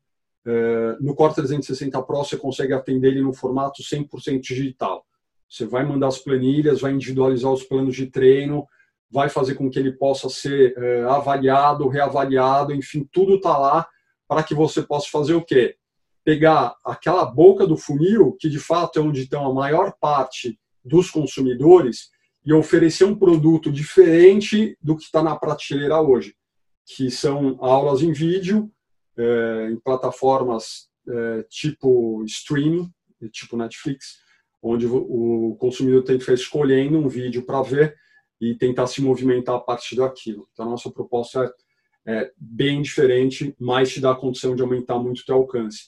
[0.46, 5.06] é, no Core 360 Pro você consegue atender ele no formato 100% digital.
[5.48, 8.66] Você vai mandar as planilhas, vai individualizar os planos de treino,
[9.12, 13.88] vai fazer com que ele possa ser é, avaliado, reavaliado, enfim, tudo está lá
[14.30, 15.76] para que você possa fazer o quê?
[16.24, 21.10] Pegar aquela boca do funil, que de fato é onde estão a maior parte dos
[21.10, 22.12] consumidores,
[22.46, 26.36] e oferecer um produto diferente do que está na prateleira hoje,
[26.86, 28.72] que são aulas em vídeo,
[29.18, 32.90] é, em plataformas é, tipo streaming,
[33.32, 34.20] tipo Netflix,
[34.62, 37.96] onde o consumidor tem que ficar escolhendo um vídeo para ver
[38.40, 40.48] e tentar se movimentar a partir daquilo.
[40.54, 41.52] Então, a nossa proposta é,
[42.10, 45.84] é bem diferente, mas te dá a condição de aumentar muito o teu alcance.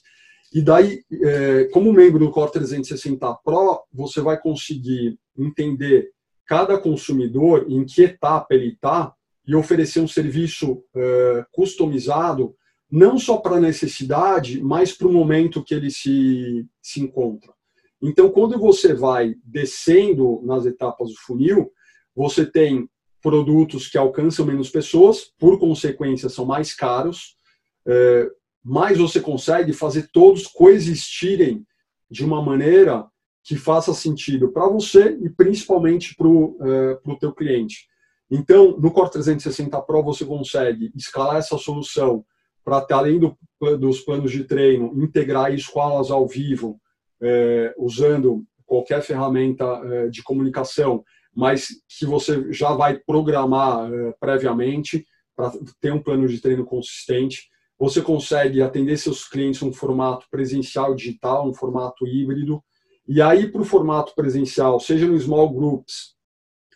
[0.54, 6.10] E daí, é, como membro do Core 360 Pro, você vai conseguir entender
[6.46, 9.12] cada consumidor, em que etapa ele está,
[9.44, 12.54] e oferecer um serviço é, customizado
[12.88, 17.52] não só para a necessidade, mas para o momento que ele se, se encontra.
[18.00, 21.72] Então, quando você vai descendo nas etapas do funil,
[22.14, 22.88] você tem
[23.22, 27.36] produtos que alcançam menos pessoas, por consequência, são mais caros,
[27.86, 28.28] é,
[28.64, 31.64] mas você consegue fazer todos coexistirem
[32.10, 33.06] de uma maneira
[33.44, 37.88] que faça sentido para você e principalmente para o é, teu cliente.
[38.30, 42.24] Então, no Core 360 Pro, você consegue escalar essa solução
[42.64, 43.36] para, além do,
[43.78, 46.80] dos planos de treino, integrar isso com aulas ao vivo,
[47.20, 51.04] é, usando qualquer ferramenta é, de comunicação,
[51.34, 57.48] mas que você já vai programar é, previamente para ter um plano de treino consistente.
[57.78, 62.62] Você consegue atender seus clientes em um formato presencial digital, um formato híbrido,
[63.08, 66.14] E aí, para o formato presencial, seja no small groups,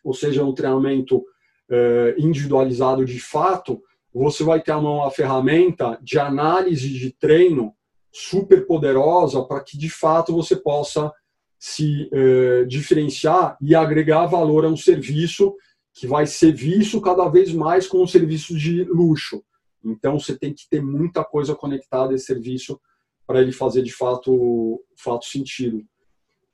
[0.02, 1.24] ou seja no treinamento
[1.70, 3.80] eh, individualizado de fato,
[4.12, 7.74] você vai ter uma ferramenta de análise de treino
[8.12, 11.12] super poderosa para que de fato você possa
[11.58, 15.54] se eh, diferenciar e agregar valor a um serviço
[15.94, 19.42] que vai ser visto cada vez mais como um serviço de luxo.
[19.82, 22.78] Então você tem que ter muita coisa conectada a esse serviço
[23.26, 25.82] para ele fazer de fato, fato sentido.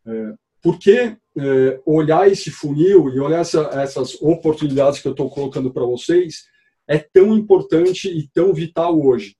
[0.07, 5.29] É, por que é, olhar esse funil e olhar essa, essas oportunidades que eu estou
[5.29, 6.45] colocando para vocês
[6.87, 9.37] é tão importante e tão vital hoje?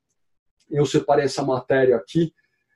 [0.69, 2.33] Eu separei essa matéria aqui.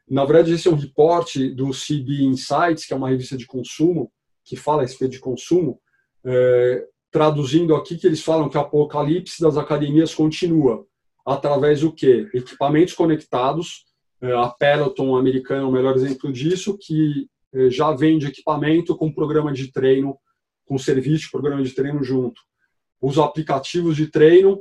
[0.09, 4.12] Na verdade, esse é um reporte do CB Insights, que é uma revista de consumo,
[4.44, 5.80] que fala a respeito de consumo,
[6.24, 10.86] é, traduzindo aqui que eles falam que o apocalipse das academias continua
[11.24, 12.28] através do quê?
[12.32, 13.84] Equipamentos conectados.
[14.20, 19.12] É, a Peloton americana é o melhor exemplo disso, que é, já vende equipamento com
[19.12, 20.16] programa de treino,
[20.64, 22.40] com serviço programa de treino junto.
[23.00, 24.61] Os aplicativos de treino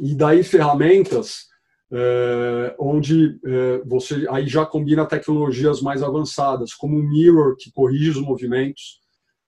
[0.00, 1.46] e daí ferramentas
[1.92, 8.10] é, onde é, você aí já combina tecnologias mais avançadas, como o Mirror, que corrige
[8.10, 9.00] os movimentos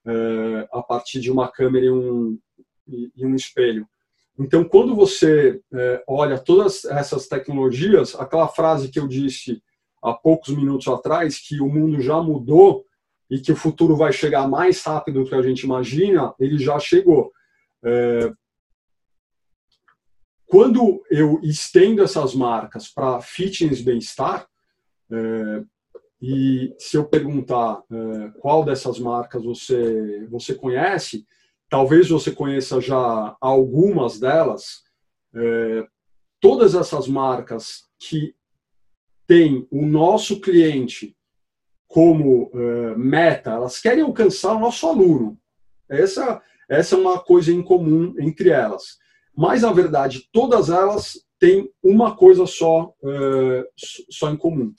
[0.06, 2.38] é, a partir de uma câmera e um,
[2.88, 3.86] e um espelho.
[4.38, 5.60] Então, quando você
[6.06, 9.62] olha todas essas tecnologias, aquela frase que eu disse
[10.02, 12.84] há poucos minutos atrás, que o mundo já mudou
[13.30, 16.78] e que o futuro vai chegar mais rápido do que a gente imagina, ele já
[16.78, 17.32] chegou.
[20.46, 24.46] Quando eu estendo essas marcas para fitness bem-estar,
[25.10, 25.64] é,
[26.22, 31.26] e se eu perguntar é, qual dessas marcas você, você conhece,
[31.68, 34.82] talvez você conheça já algumas delas,
[35.34, 35.86] é,
[36.40, 38.34] todas essas marcas que
[39.26, 41.16] têm o nosso cliente
[41.88, 45.38] como é, meta, elas querem alcançar o nosso aluno.
[45.88, 48.98] Essa, essa é uma coisa em comum entre elas.
[49.36, 53.68] Mas, na verdade, todas elas têm uma coisa só, é,
[54.10, 54.72] só em comum.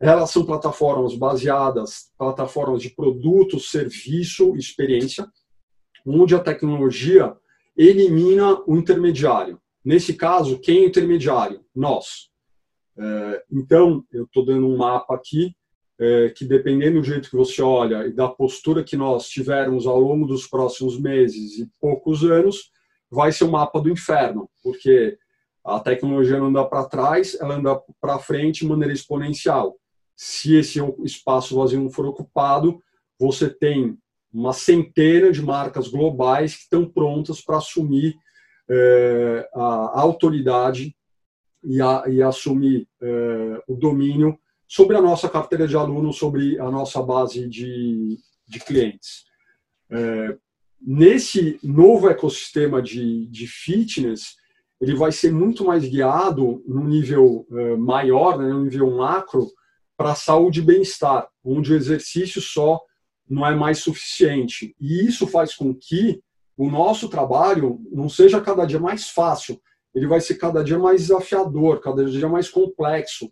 [0.00, 5.26] Elas são plataformas baseadas, plataformas de produto, serviço, experiência,
[6.04, 7.34] onde a tecnologia
[7.76, 9.60] elimina o intermediário.
[9.84, 11.64] Nesse caso, quem é o intermediário?
[11.74, 12.30] Nós.
[12.98, 15.54] É, então, eu estou dando um mapa aqui
[15.98, 20.00] é, que, dependendo do jeito que você olha e da postura que nós tivermos ao
[20.00, 22.73] longo dos próximos meses e poucos anos,
[23.10, 25.18] vai ser o mapa do inferno, porque
[25.64, 29.76] a tecnologia não anda para trás, ela anda para frente de maneira exponencial.
[30.16, 32.78] Se esse espaço vazio não for ocupado,
[33.18, 33.96] você tem
[34.32, 38.16] uma centena de marcas globais que estão prontas para assumir
[38.68, 40.94] é, a autoridade
[41.62, 46.70] e, a, e assumir é, o domínio sobre a nossa carteira de alunos, sobre a
[46.70, 49.24] nossa base de, de clientes.
[49.90, 50.36] É,
[50.86, 54.36] nesse novo ecossistema de, de fitness,
[54.80, 59.50] ele vai ser muito mais guiado no nível é, maior, né, no nível macro,
[59.96, 62.80] para saúde e bem-estar, onde o exercício só
[63.28, 64.74] não é mais suficiente.
[64.78, 66.20] E isso faz com que
[66.56, 69.60] o nosso trabalho não seja cada dia mais fácil,
[69.94, 73.30] ele vai ser cada dia mais desafiador, cada dia mais complexo.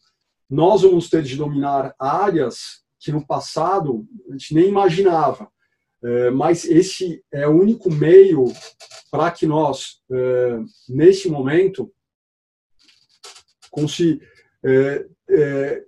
[0.48, 5.48] Nós vamos ter de dominar áreas que no passado a gente nem imaginava.
[6.04, 8.44] É, mas esse é o único meio
[9.10, 11.92] para que nós, é, nesse momento,
[13.70, 14.20] consi,
[14.64, 15.84] é,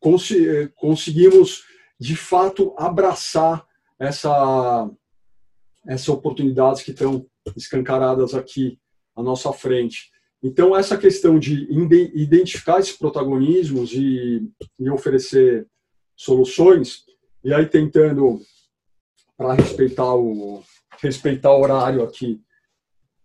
[0.00, 1.64] consi, conseguimos
[2.00, 3.66] de fato abraçar
[3.98, 4.90] essa
[5.86, 8.78] essa oportunidades que estão escancaradas aqui
[9.14, 10.10] à nossa frente.
[10.42, 11.66] Então essa questão de
[12.14, 14.42] identificar esses protagonismos e,
[14.78, 15.66] e oferecer
[16.16, 17.04] soluções
[17.42, 18.40] e aí tentando
[19.36, 20.62] para respeitar o
[21.00, 22.40] respeitar o horário aqui,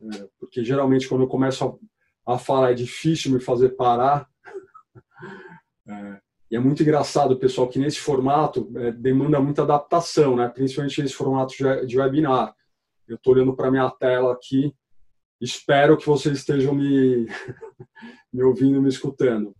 [0.01, 1.80] é, porque geralmente quando eu começo
[2.26, 4.28] a, a falar é difícil me fazer parar.
[5.91, 10.47] É, e é muito engraçado, pessoal, que nesse formato é, demanda muita adaptação, né?
[10.47, 12.55] principalmente nesse formato de, de webinar.
[13.07, 14.72] Eu estou olhando para minha tela aqui,
[15.41, 17.26] espero que vocês estejam me,
[18.32, 19.55] me ouvindo, me escutando.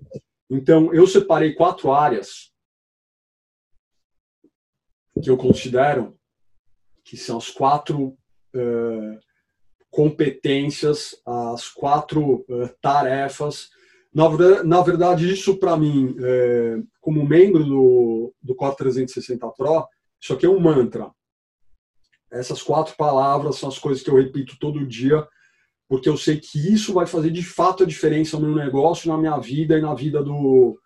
[0.48, 2.54] Então, eu separei quatro áreas
[5.20, 6.19] que eu considero
[7.10, 8.16] que são as quatro
[8.56, 9.20] uh,
[9.90, 13.70] competências, as quatro uh, tarefas
[14.14, 19.88] na, na verdade, isso para mim, é, como membro do, do Core 360 Pro,
[20.20, 21.12] isso aqui é um mantra.
[22.32, 25.28] Essas quatro palavras são as coisas que eu repito todo dia,
[25.88, 29.18] porque eu sei que isso vai fazer de fato a diferença no meu negócio, na
[29.18, 30.80] minha vida e na vida do,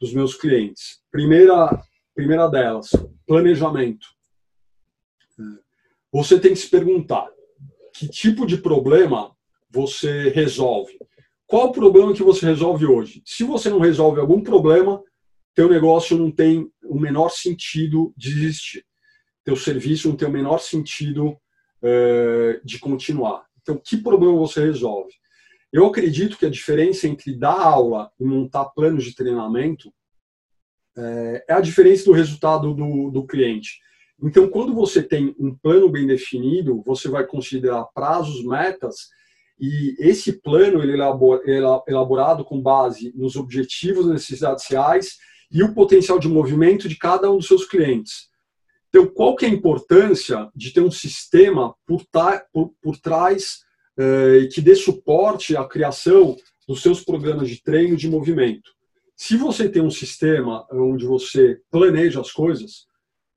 [0.00, 1.02] dos meus clientes.
[1.10, 1.78] Primeira
[2.14, 2.90] Primeira delas,
[3.26, 4.06] planejamento.
[6.12, 7.28] Você tem que se perguntar
[7.94, 9.34] que tipo de problema
[9.70, 10.98] você resolve.
[11.46, 13.22] Qual o problema que você resolve hoje?
[13.24, 15.02] Se você não resolve algum problema,
[15.54, 18.84] teu negócio não tem o menor sentido de existir.
[19.44, 21.36] Teu serviço não tem o menor sentido
[21.82, 23.44] é, de continuar.
[23.60, 25.12] Então, que problema você resolve?
[25.72, 29.92] Eu acredito que a diferença entre dar aula e montar planos de treinamento
[30.96, 33.80] é, é a diferença do resultado do, do cliente.
[34.22, 39.08] Então, quando você tem um plano bem definido, você vai considerar prazos, metas,
[39.58, 41.58] e esse plano ele é
[41.88, 45.16] elaborado com base nos objetivos, necessidades reais
[45.50, 48.30] e o potencial de movimento de cada um dos seus clientes.
[48.88, 52.04] Então, qual que é a importância de ter um sistema por,
[52.52, 53.60] por, por trás
[53.98, 56.36] eh, que dê suporte à criação
[56.68, 58.70] dos seus programas de treino de movimento?
[59.16, 62.86] Se você tem um sistema onde você planeja as coisas,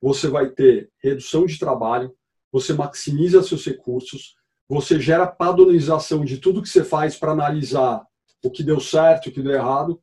[0.00, 2.14] você vai ter redução de trabalho,
[2.52, 4.34] você maximiza seus recursos,
[4.68, 8.04] você gera padronização de tudo que você faz para analisar
[8.42, 10.00] o que deu certo, o que deu errado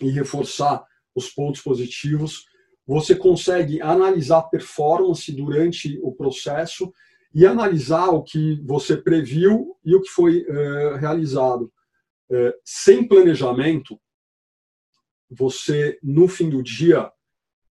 [0.00, 0.84] e reforçar
[1.14, 2.46] os pontos positivos.
[2.86, 6.92] Você consegue analisar a performance durante o processo
[7.34, 11.72] e analisar o que você previu e o que foi uh, realizado.
[12.30, 13.98] Uh, sem planejamento,
[15.28, 17.10] você, no fim do dia,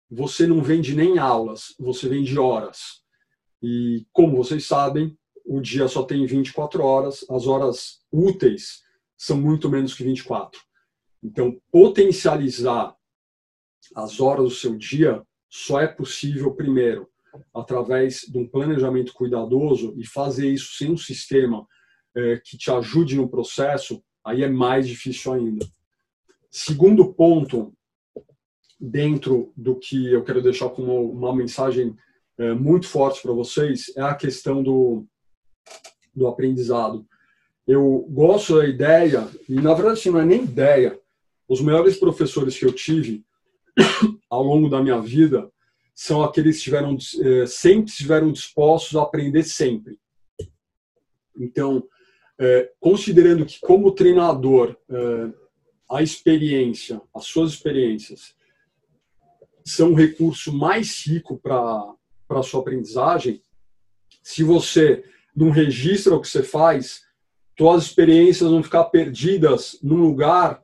[0.10, 3.04] você não vende nem aulas, você vende horas.
[3.62, 8.82] E, como vocês sabem, o dia só tem 24 horas, as horas úteis
[9.18, 10.60] são muito menos que 24.
[11.24, 12.96] Então, potencializar
[13.96, 17.08] as horas do seu dia só é possível, primeiro,
[17.54, 21.66] através de um planejamento cuidadoso e fazer isso sem um sistema
[22.16, 25.66] é, que te ajude no processo, aí é mais difícil ainda.
[26.50, 27.75] Segundo ponto,
[28.80, 31.96] dentro do que eu quero deixar como uma mensagem
[32.38, 35.06] é, muito forte para vocês, é a questão do,
[36.14, 37.06] do aprendizado.
[37.68, 41.00] Eu gosto da ideia, e na verdade assim, não é nem ideia,
[41.48, 43.24] os melhores professores que eu tive
[44.30, 45.50] ao longo da minha vida
[45.94, 49.98] são aqueles que tiveram, é, sempre estiveram dispostos a aprender sempre.
[51.38, 51.88] Então,
[52.38, 54.76] é, considerando que como treinador,
[55.90, 58.35] a experiência, as suas experiências,
[59.66, 61.96] são um recurso mais rico para
[62.30, 63.42] a sua aprendizagem,
[64.22, 65.04] se você
[65.36, 67.02] não registra o que você faz,
[67.58, 70.62] suas experiências vão ficar perdidas num lugar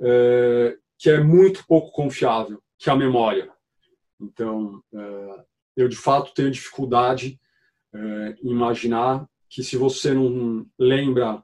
[0.00, 3.50] é, que é muito pouco confiável, que é a memória.
[4.20, 5.44] Então, é,
[5.76, 7.40] eu de fato tenho dificuldade
[7.94, 11.42] é, em imaginar que se você não lembra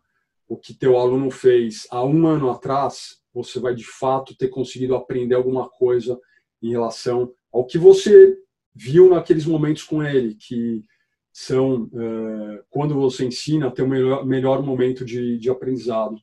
[0.49, 4.95] o que teu aluno fez há um ano atrás, você vai de fato ter conseguido
[4.95, 6.19] aprender alguma coisa
[6.63, 8.37] em relação ao que você
[8.75, 10.85] viu naqueles momentos com ele, que
[11.33, 16.17] são é, quando você ensina ter um melhor, melhor momento de, de aprendizado.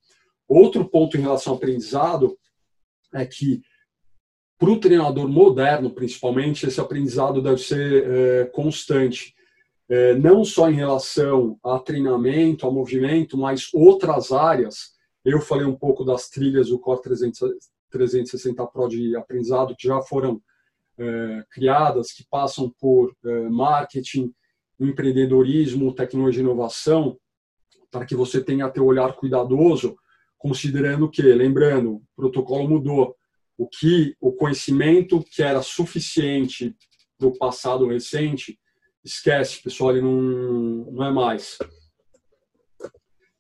[0.48, 2.38] Outro ponto em relação ao aprendizado
[3.14, 3.62] é que
[4.58, 9.36] para o treinador moderno, principalmente, esse aprendizado deve ser é, constante,
[9.90, 14.94] é, não só em relação a treinamento, a movimento, mas outras áreas.
[15.26, 17.73] Eu falei um pouco das trilhas do Core 360
[18.72, 20.42] Pro de aprendizado que já foram
[20.98, 24.34] é, criadas, que passam por é, marketing,
[24.80, 27.18] empreendedorismo, tecnologia e inovação,
[27.92, 29.96] para que você tenha teu olhar cuidadoso,
[30.38, 33.16] considerando que, lembrando, o protocolo mudou
[33.58, 36.76] o que o conhecimento que era suficiente
[37.20, 38.60] do passado recente,
[39.04, 40.22] esquece, pessoal, ele não,
[40.92, 41.58] não é mais.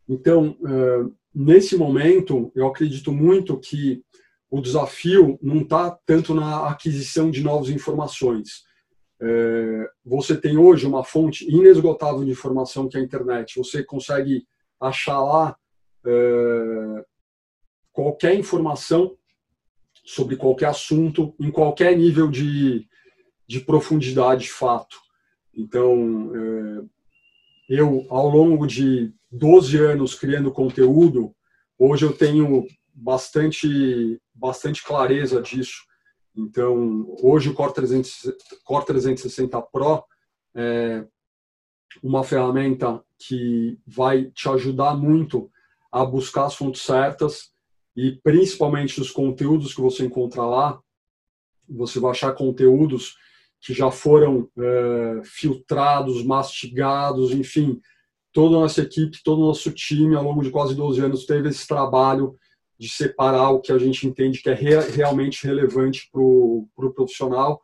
[0.07, 4.03] Então, eh, nesse momento, eu acredito muito que
[4.53, 8.63] o desafio não está tanto na aquisição de novas informações.
[9.19, 13.57] Eh, você tem hoje uma fonte inesgotável de informação que é a internet.
[13.57, 14.45] Você consegue
[14.79, 15.57] achar lá
[16.05, 17.03] eh,
[17.91, 19.17] qualquer informação
[20.05, 22.87] sobre qualquer assunto, em qualquer nível de,
[23.47, 24.97] de profundidade de fato.
[25.51, 26.83] Então, é,
[27.69, 31.33] eu, ao longo de 12 anos criando conteúdo,
[31.79, 35.83] hoje eu tenho bastante, bastante clareza disso.
[36.35, 38.33] Então, hoje o Core, 300,
[38.63, 40.03] Core 360 Pro
[40.55, 41.05] é
[42.01, 45.49] uma ferramenta que vai te ajudar muito
[45.91, 47.51] a buscar as fontes certas
[47.95, 50.79] e principalmente os conteúdos que você encontra lá,
[51.69, 53.15] você vai achar conteúdos
[53.61, 57.79] que já foram é, filtrados, mastigados, enfim,
[58.33, 61.49] toda a nossa equipe, todo o nosso time, ao longo de quase 12 anos, teve
[61.49, 62.35] esse trabalho
[62.79, 66.93] de separar o que a gente entende que é re realmente relevante para o pro
[66.93, 67.61] profissional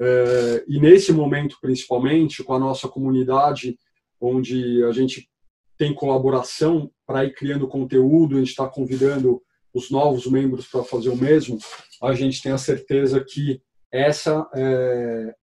[0.00, 3.76] É, e nesse momento, principalmente, com a nossa comunidade,
[4.20, 5.28] onde a gente
[5.76, 9.42] tem colaboração para ir criando conteúdo, a gente está convidando
[9.74, 11.58] os novos membros para fazer o mesmo,
[12.00, 13.60] a gente tem a certeza que
[13.92, 15.34] essa é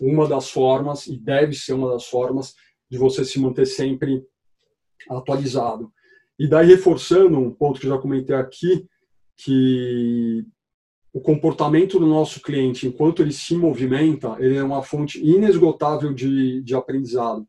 [0.00, 2.54] uma das formas, e deve ser uma das formas,
[2.88, 4.22] de você se manter sempre
[5.10, 5.90] atualizado.
[6.38, 8.86] E daí, reforçando um ponto que eu já comentei aqui,
[9.36, 10.44] que
[11.12, 16.62] o comportamento do nosso cliente, enquanto ele se movimenta, ele é uma fonte inesgotável de,
[16.62, 17.46] de aprendizado.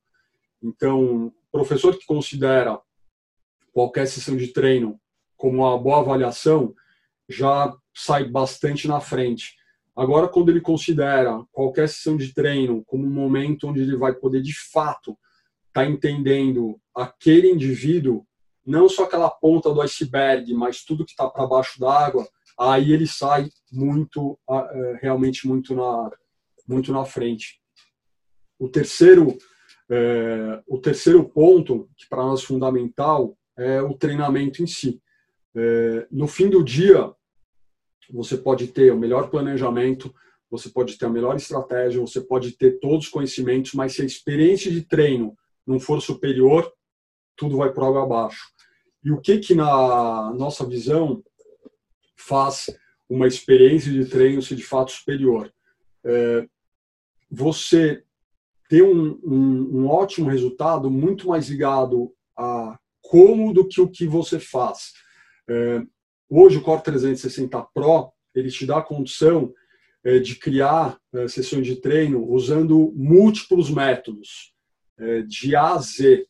[0.64, 2.80] Então, professor que considera
[3.74, 5.00] qualquer sessão de treino
[5.36, 6.74] como uma boa avaliação,
[7.30, 9.56] já sai bastante na frente.
[9.96, 14.42] Agora, quando ele considera qualquer sessão de treino como um momento onde ele vai poder,
[14.42, 15.12] de fato,
[15.68, 18.26] estar tá entendendo aquele indivíduo,
[18.68, 22.28] não só aquela ponta do iceberg, mas tudo que está para baixo d'água,
[22.60, 26.12] aí ele sai muito, é, realmente muito na,
[26.68, 27.62] muito na frente.
[28.60, 29.38] O terceiro,
[29.90, 35.02] é, o terceiro ponto, que para nós é fundamental, é o treinamento em si.
[35.56, 37.14] É, no fim do dia,
[38.10, 40.14] você pode ter o melhor planejamento,
[40.52, 44.06] você pode ter a melhor estratégia, você pode ter todos os conhecimentos, mas se a
[44.06, 46.70] experiência de treino não for superior,
[47.38, 48.57] tudo vai por água abaixo.
[49.04, 51.24] E o que que na nossa visão
[52.16, 52.70] faz
[53.10, 55.54] uma experiência de treino ser de fato superior?
[56.04, 56.48] É,
[57.30, 58.04] você
[58.70, 64.06] ter um, um, um, ótimo resultado muito mais ligado a como do que o que
[64.06, 64.94] você faz.
[65.50, 65.82] É,
[66.30, 69.54] hoje o Core 360 Pro ele te dá a condição
[70.04, 74.54] é, de criar é, sessões de treino usando múltiplos métodos,
[74.98, 76.26] é, de A a Z.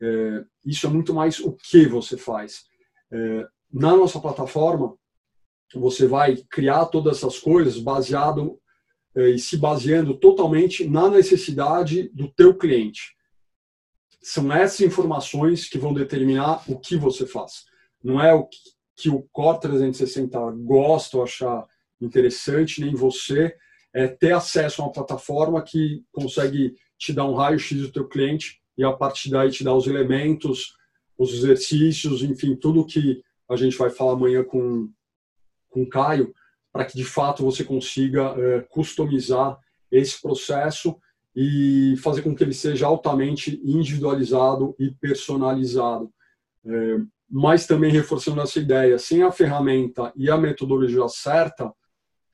[0.00, 2.64] É, isso é muito mais o que você faz.
[3.12, 4.96] É, na nossa plataforma,
[5.74, 8.58] você vai criar todas essas coisas baseado
[9.14, 13.16] é, e se baseando totalmente na necessidade do teu cliente.
[14.22, 17.64] São essas informações que vão determinar o que você faz.
[18.02, 18.48] Não é o
[18.96, 21.66] que o Core 360 gosta ou achar
[22.00, 23.54] interessante, nem você,
[23.94, 28.60] é ter acesso a uma plataforma que consegue te dar um raio-x do teu cliente
[28.76, 30.76] e a partir daí te dar os elementos,
[31.18, 34.90] os exercícios, enfim, tudo que a gente vai falar amanhã com,
[35.70, 36.32] com o Caio,
[36.72, 39.58] para que de fato você consiga é, customizar
[39.90, 40.96] esse processo
[41.34, 46.12] e fazer com que ele seja altamente individualizado e personalizado.
[46.64, 46.98] É,
[47.28, 51.72] mas também reforçando essa ideia, sem a ferramenta e a metodologia certa,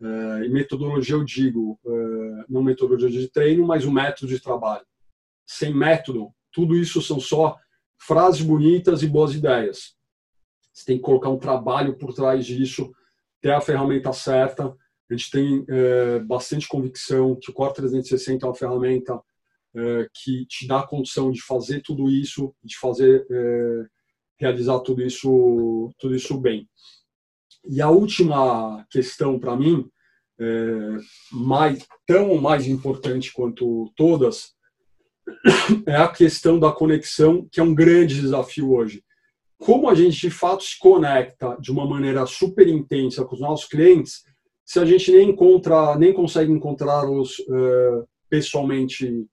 [0.01, 4.85] é, e metodologia eu digo, é, não metodologia de treino, mas o método de trabalho
[5.47, 7.57] sem método, tudo isso são só
[7.99, 9.97] frases bonitas e boas ideias.
[10.73, 12.93] Você tem que colocar um trabalho por trás disso,
[13.41, 14.75] ter a ferramenta certa.
[15.11, 19.21] A gente tem é, bastante convicção que o Core 360 é uma ferramenta
[19.75, 23.87] é, que te dá a condição de fazer tudo isso, de fazer é,
[24.39, 26.69] realizar tudo isso, tudo isso bem.
[27.65, 29.89] E a última questão para mim,
[30.41, 30.97] é,
[31.31, 34.55] mais, tão mais importante quanto todas,
[35.87, 39.03] é a questão da conexão, que é um grande desafio hoje.
[39.59, 43.69] Como a gente de fato se conecta de uma maneira super intensa com os nossos
[43.69, 44.25] clientes,
[44.65, 49.27] se a gente nem encontra, nem consegue encontrá-los uh, pessoalmente,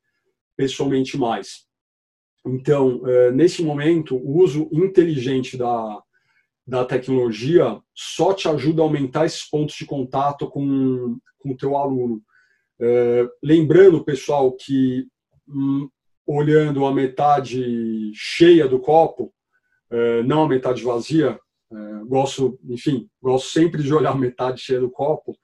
[0.56, 1.66] pessoalmente mais.
[2.46, 6.02] Então, uh, nesse momento, o uso inteligente da,
[6.66, 12.22] da tecnologia só te ajuda a aumentar esses pontos de contato com, o teu aluno.
[12.80, 15.08] Uh, lembrando, pessoal, que
[16.26, 19.34] olhando a metade cheia do copo,
[19.90, 21.40] é, não a metade vazia.
[21.72, 21.76] É,
[22.06, 25.38] gosto, enfim, gosto sempre de olhar a metade cheia do copo.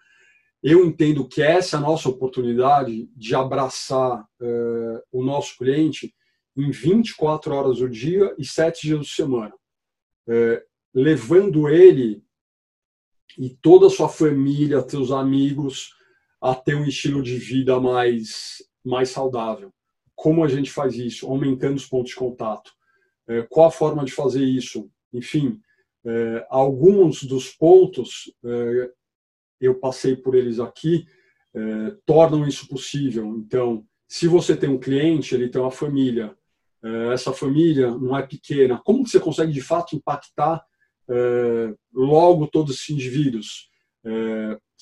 [0.62, 6.14] Eu entendo que essa é a nossa oportunidade de abraçar é, o nosso cliente
[6.58, 9.54] em 24 horas do dia e 7 dias por semana,
[10.94, 12.24] levando ele
[13.38, 15.90] e toda a sua família, seus amigos,
[16.42, 19.74] a ter um estilo de vida mais, mais saudável.
[20.16, 21.28] Como a gente faz isso?
[21.28, 22.72] Aumentando os pontos de contato.
[23.28, 24.90] É, qual a forma de fazer isso?
[25.12, 25.60] Enfim,
[26.06, 28.92] é, alguns dos pontos, é,
[29.60, 31.06] eu passei por eles aqui,
[32.06, 33.34] tornam isso possível.
[33.38, 36.38] Então, se você tem um cliente, ele tem uma família,
[37.14, 40.62] essa família não é pequena, como que você consegue de fato impactar
[41.94, 43.70] logo todos esses indivíduos?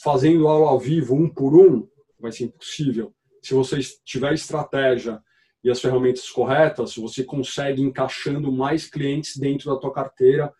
[0.02, 1.88] fazendo aula ao vivo, um por um,
[2.20, 3.14] vai ser impossível
[3.44, 5.22] se você tiver estratégia
[5.64, 10.54] e as ferramentas corretas, você consegue encaixando mais clientes dentro da tua carteira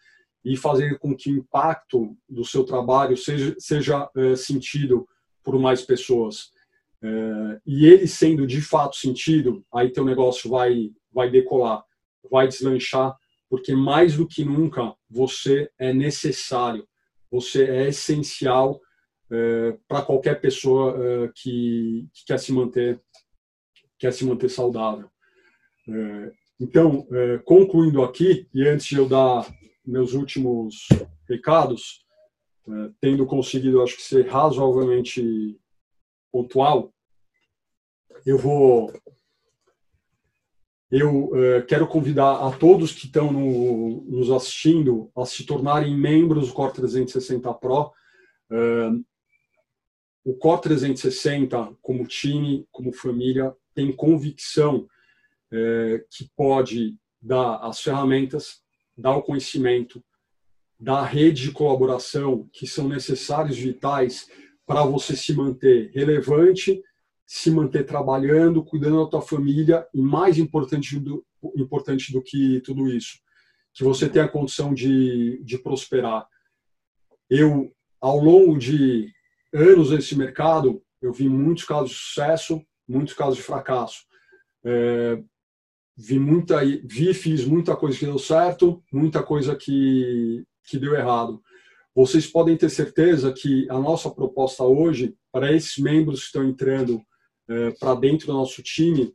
[0.44, 5.08] e fazer com que o impacto do seu trabalho seja, seja é, sentido
[5.44, 6.52] por mais pessoas.
[7.02, 11.84] É, e ele sendo de fato sentido, aí teu negócio vai, vai decolar,
[12.30, 13.16] vai deslanchar,
[13.50, 16.88] porque mais do que nunca você é necessário,
[17.30, 18.80] você é essencial
[19.34, 23.02] é, para qualquer pessoa é, que, que, quer se manter
[23.98, 25.10] quer se manter saudável.
[25.90, 27.08] É, então,
[27.46, 29.46] concluindo aqui e antes de eu dar
[29.86, 30.88] meus últimos
[31.28, 32.06] recados,
[33.02, 35.58] tendo conseguido, acho que ser razoavelmente
[36.32, 36.94] pontual,
[38.26, 38.94] eu vou
[40.92, 41.32] eu
[41.68, 46.74] quero convidar a todos que estão no, nos assistindo a se tornarem membros do Core
[46.74, 47.92] 360 Pro.
[50.24, 54.88] O Core 360, como time, como família, tem convicção
[55.52, 58.62] uh, que pode dar as ferramentas,
[58.98, 60.04] dar o conhecimento,
[60.80, 64.30] dar a rede de colaboração que são necessários, vitais,
[64.66, 66.82] para você se manter relevante
[67.26, 72.88] se manter trabalhando, cuidando da tua família e mais importante do, importante do que tudo
[72.88, 73.20] isso,
[73.74, 76.28] que você tenha a condição de, de prosperar.
[77.30, 79.12] Eu, ao longo de
[79.54, 84.04] anos nesse mercado, eu vi muitos casos de sucesso, muitos casos de fracasso.
[84.64, 85.22] É,
[85.96, 91.42] vi muita, vi, fiz muita coisa que deu certo, muita coisa que, que deu errado.
[91.96, 97.02] Vocês podem ter certeza que a nossa proposta hoje, para esses membros que estão entrando
[97.48, 99.14] é, para dentro do nosso time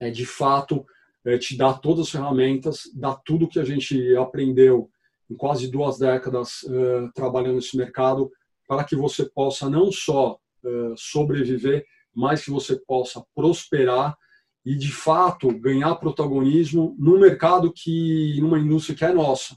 [0.00, 0.84] é de fato
[1.24, 4.90] é, te dar todas as ferramentas, dar tudo que a gente aprendeu
[5.30, 8.30] em quase duas décadas é, trabalhando nesse mercado,
[8.72, 14.16] para que você possa não só é, sobreviver, mas que você possa prosperar
[14.64, 19.56] e de fato ganhar protagonismo num mercado que, numa indústria que é nossa.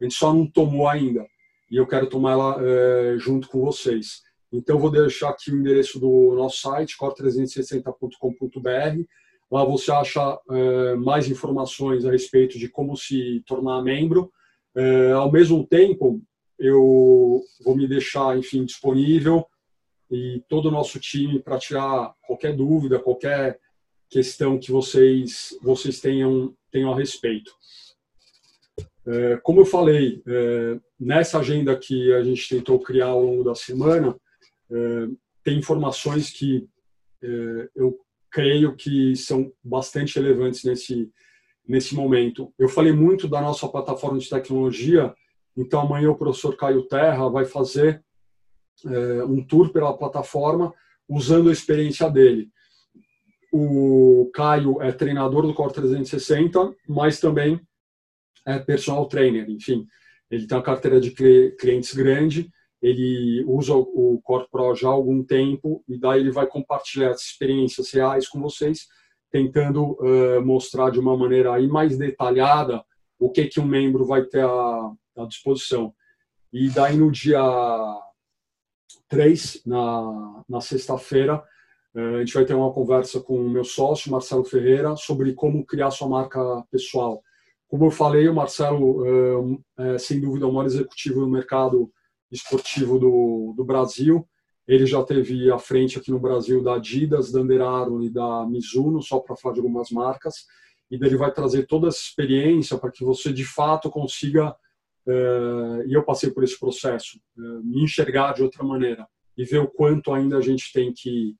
[0.00, 1.24] A gente só não tomou ainda
[1.70, 4.22] e eu quero tomar ela é, junto com vocês.
[4.52, 9.04] Então, vou deixar aqui o endereço do nosso site, core360.com.br.
[9.48, 14.28] Lá você acha é, mais informações a respeito de como se tornar membro.
[15.14, 16.20] Ao mesmo tempo,
[16.58, 19.46] eu vou me deixar, enfim, disponível
[20.10, 23.58] e todo o nosso time para tirar qualquer dúvida, qualquer
[24.08, 27.52] questão que vocês vocês tenham tenham a respeito.
[29.06, 33.54] É, como eu falei, é, nessa agenda que a gente tentou criar ao longo da
[33.54, 34.16] semana,
[34.70, 34.76] é,
[35.44, 36.68] tem informações que
[37.22, 37.96] é, eu
[38.30, 41.10] creio que são bastante relevantes nesse,
[41.66, 42.52] nesse momento.
[42.58, 45.14] Eu falei muito da nossa plataforma de tecnologia,
[45.56, 48.04] então amanhã o professor Caio Terra vai fazer
[48.84, 50.72] é, um tour pela plataforma
[51.08, 52.50] usando a experiência dele.
[53.52, 57.60] O Caio é treinador do Core 360, mas também
[58.44, 59.86] é personal trainer, enfim.
[60.30, 61.10] Ele tem uma carteira de
[61.56, 62.50] clientes grande
[62.86, 67.22] ele usa o Core Pro já há algum tempo e daí ele vai compartilhar as
[67.22, 68.86] experiências reais com vocês,
[69.30, 72.84] tentando uh, mostrar de uma maneira aí mais detalhada
[73.18, 75.94] o que que um membro vai ter à, à disposição.
[76.52, 77.42] E daí no dia
[79.08, 81.42] 3, na, na sexta-feira,
[81.94, 85.64] uh, a gente vai ter uma conversa com o meu sócio, Marcelo Ferreira, sobre como
[85.64, 86.40] criar sua marca
[86.70, 87.22] pessoal.
[87.68, 91.90] Como eu falei, o Marcelo uh, é, sem dúvida, o maior executivo do mercado
[92.30, 94.26] esportivo do, do Brasil.
[94.66, 98.44] Ele já teve à frente aqui no Brasil da Adidas, da Under Armour e da
[98.46, 100.46] Mizuno, só para falar de algumas marcas.
[100.90, 104.56] E ele vai trazer toda essa experiência para que você de fato consiga, eh,
[105.86, 109.68] e eu passei por esse processo, eh, me enxergar de outra maneira e ver o
[109.68, 111.36] quanto ainda a gente tem que,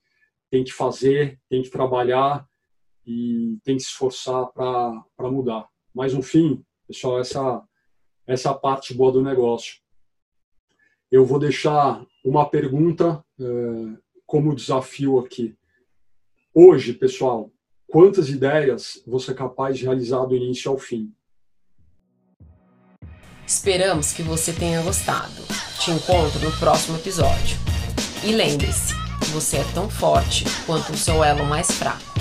[0.51, 2.47] tem que fazer, tem que trabalhar
[3.07, 5.67] e tem que se esforçar para mudar.
[5.95, 7.62] Mas, no fim, pessoal, essa,
[8.27, 9.77] essa parte boa do negócio
[11.11, 13.45] eu vou deixar uma pergunta é,
[14.27, 15.57] como desafio aqui.
[16.53, 17.51] Hoje, pessoal,
[17.87, 21.14] quantas ideias você é capaz de realizar do início ao fim?
[23.47, 25.47] Esperamos que você tenha gostado.
[25.78, 27.57] Te encontro no próximo episódio.
[28.24, 28.92] E lembre-se,
[29.32, 32.16] você é tão forte quanto o seu elo mais fraco.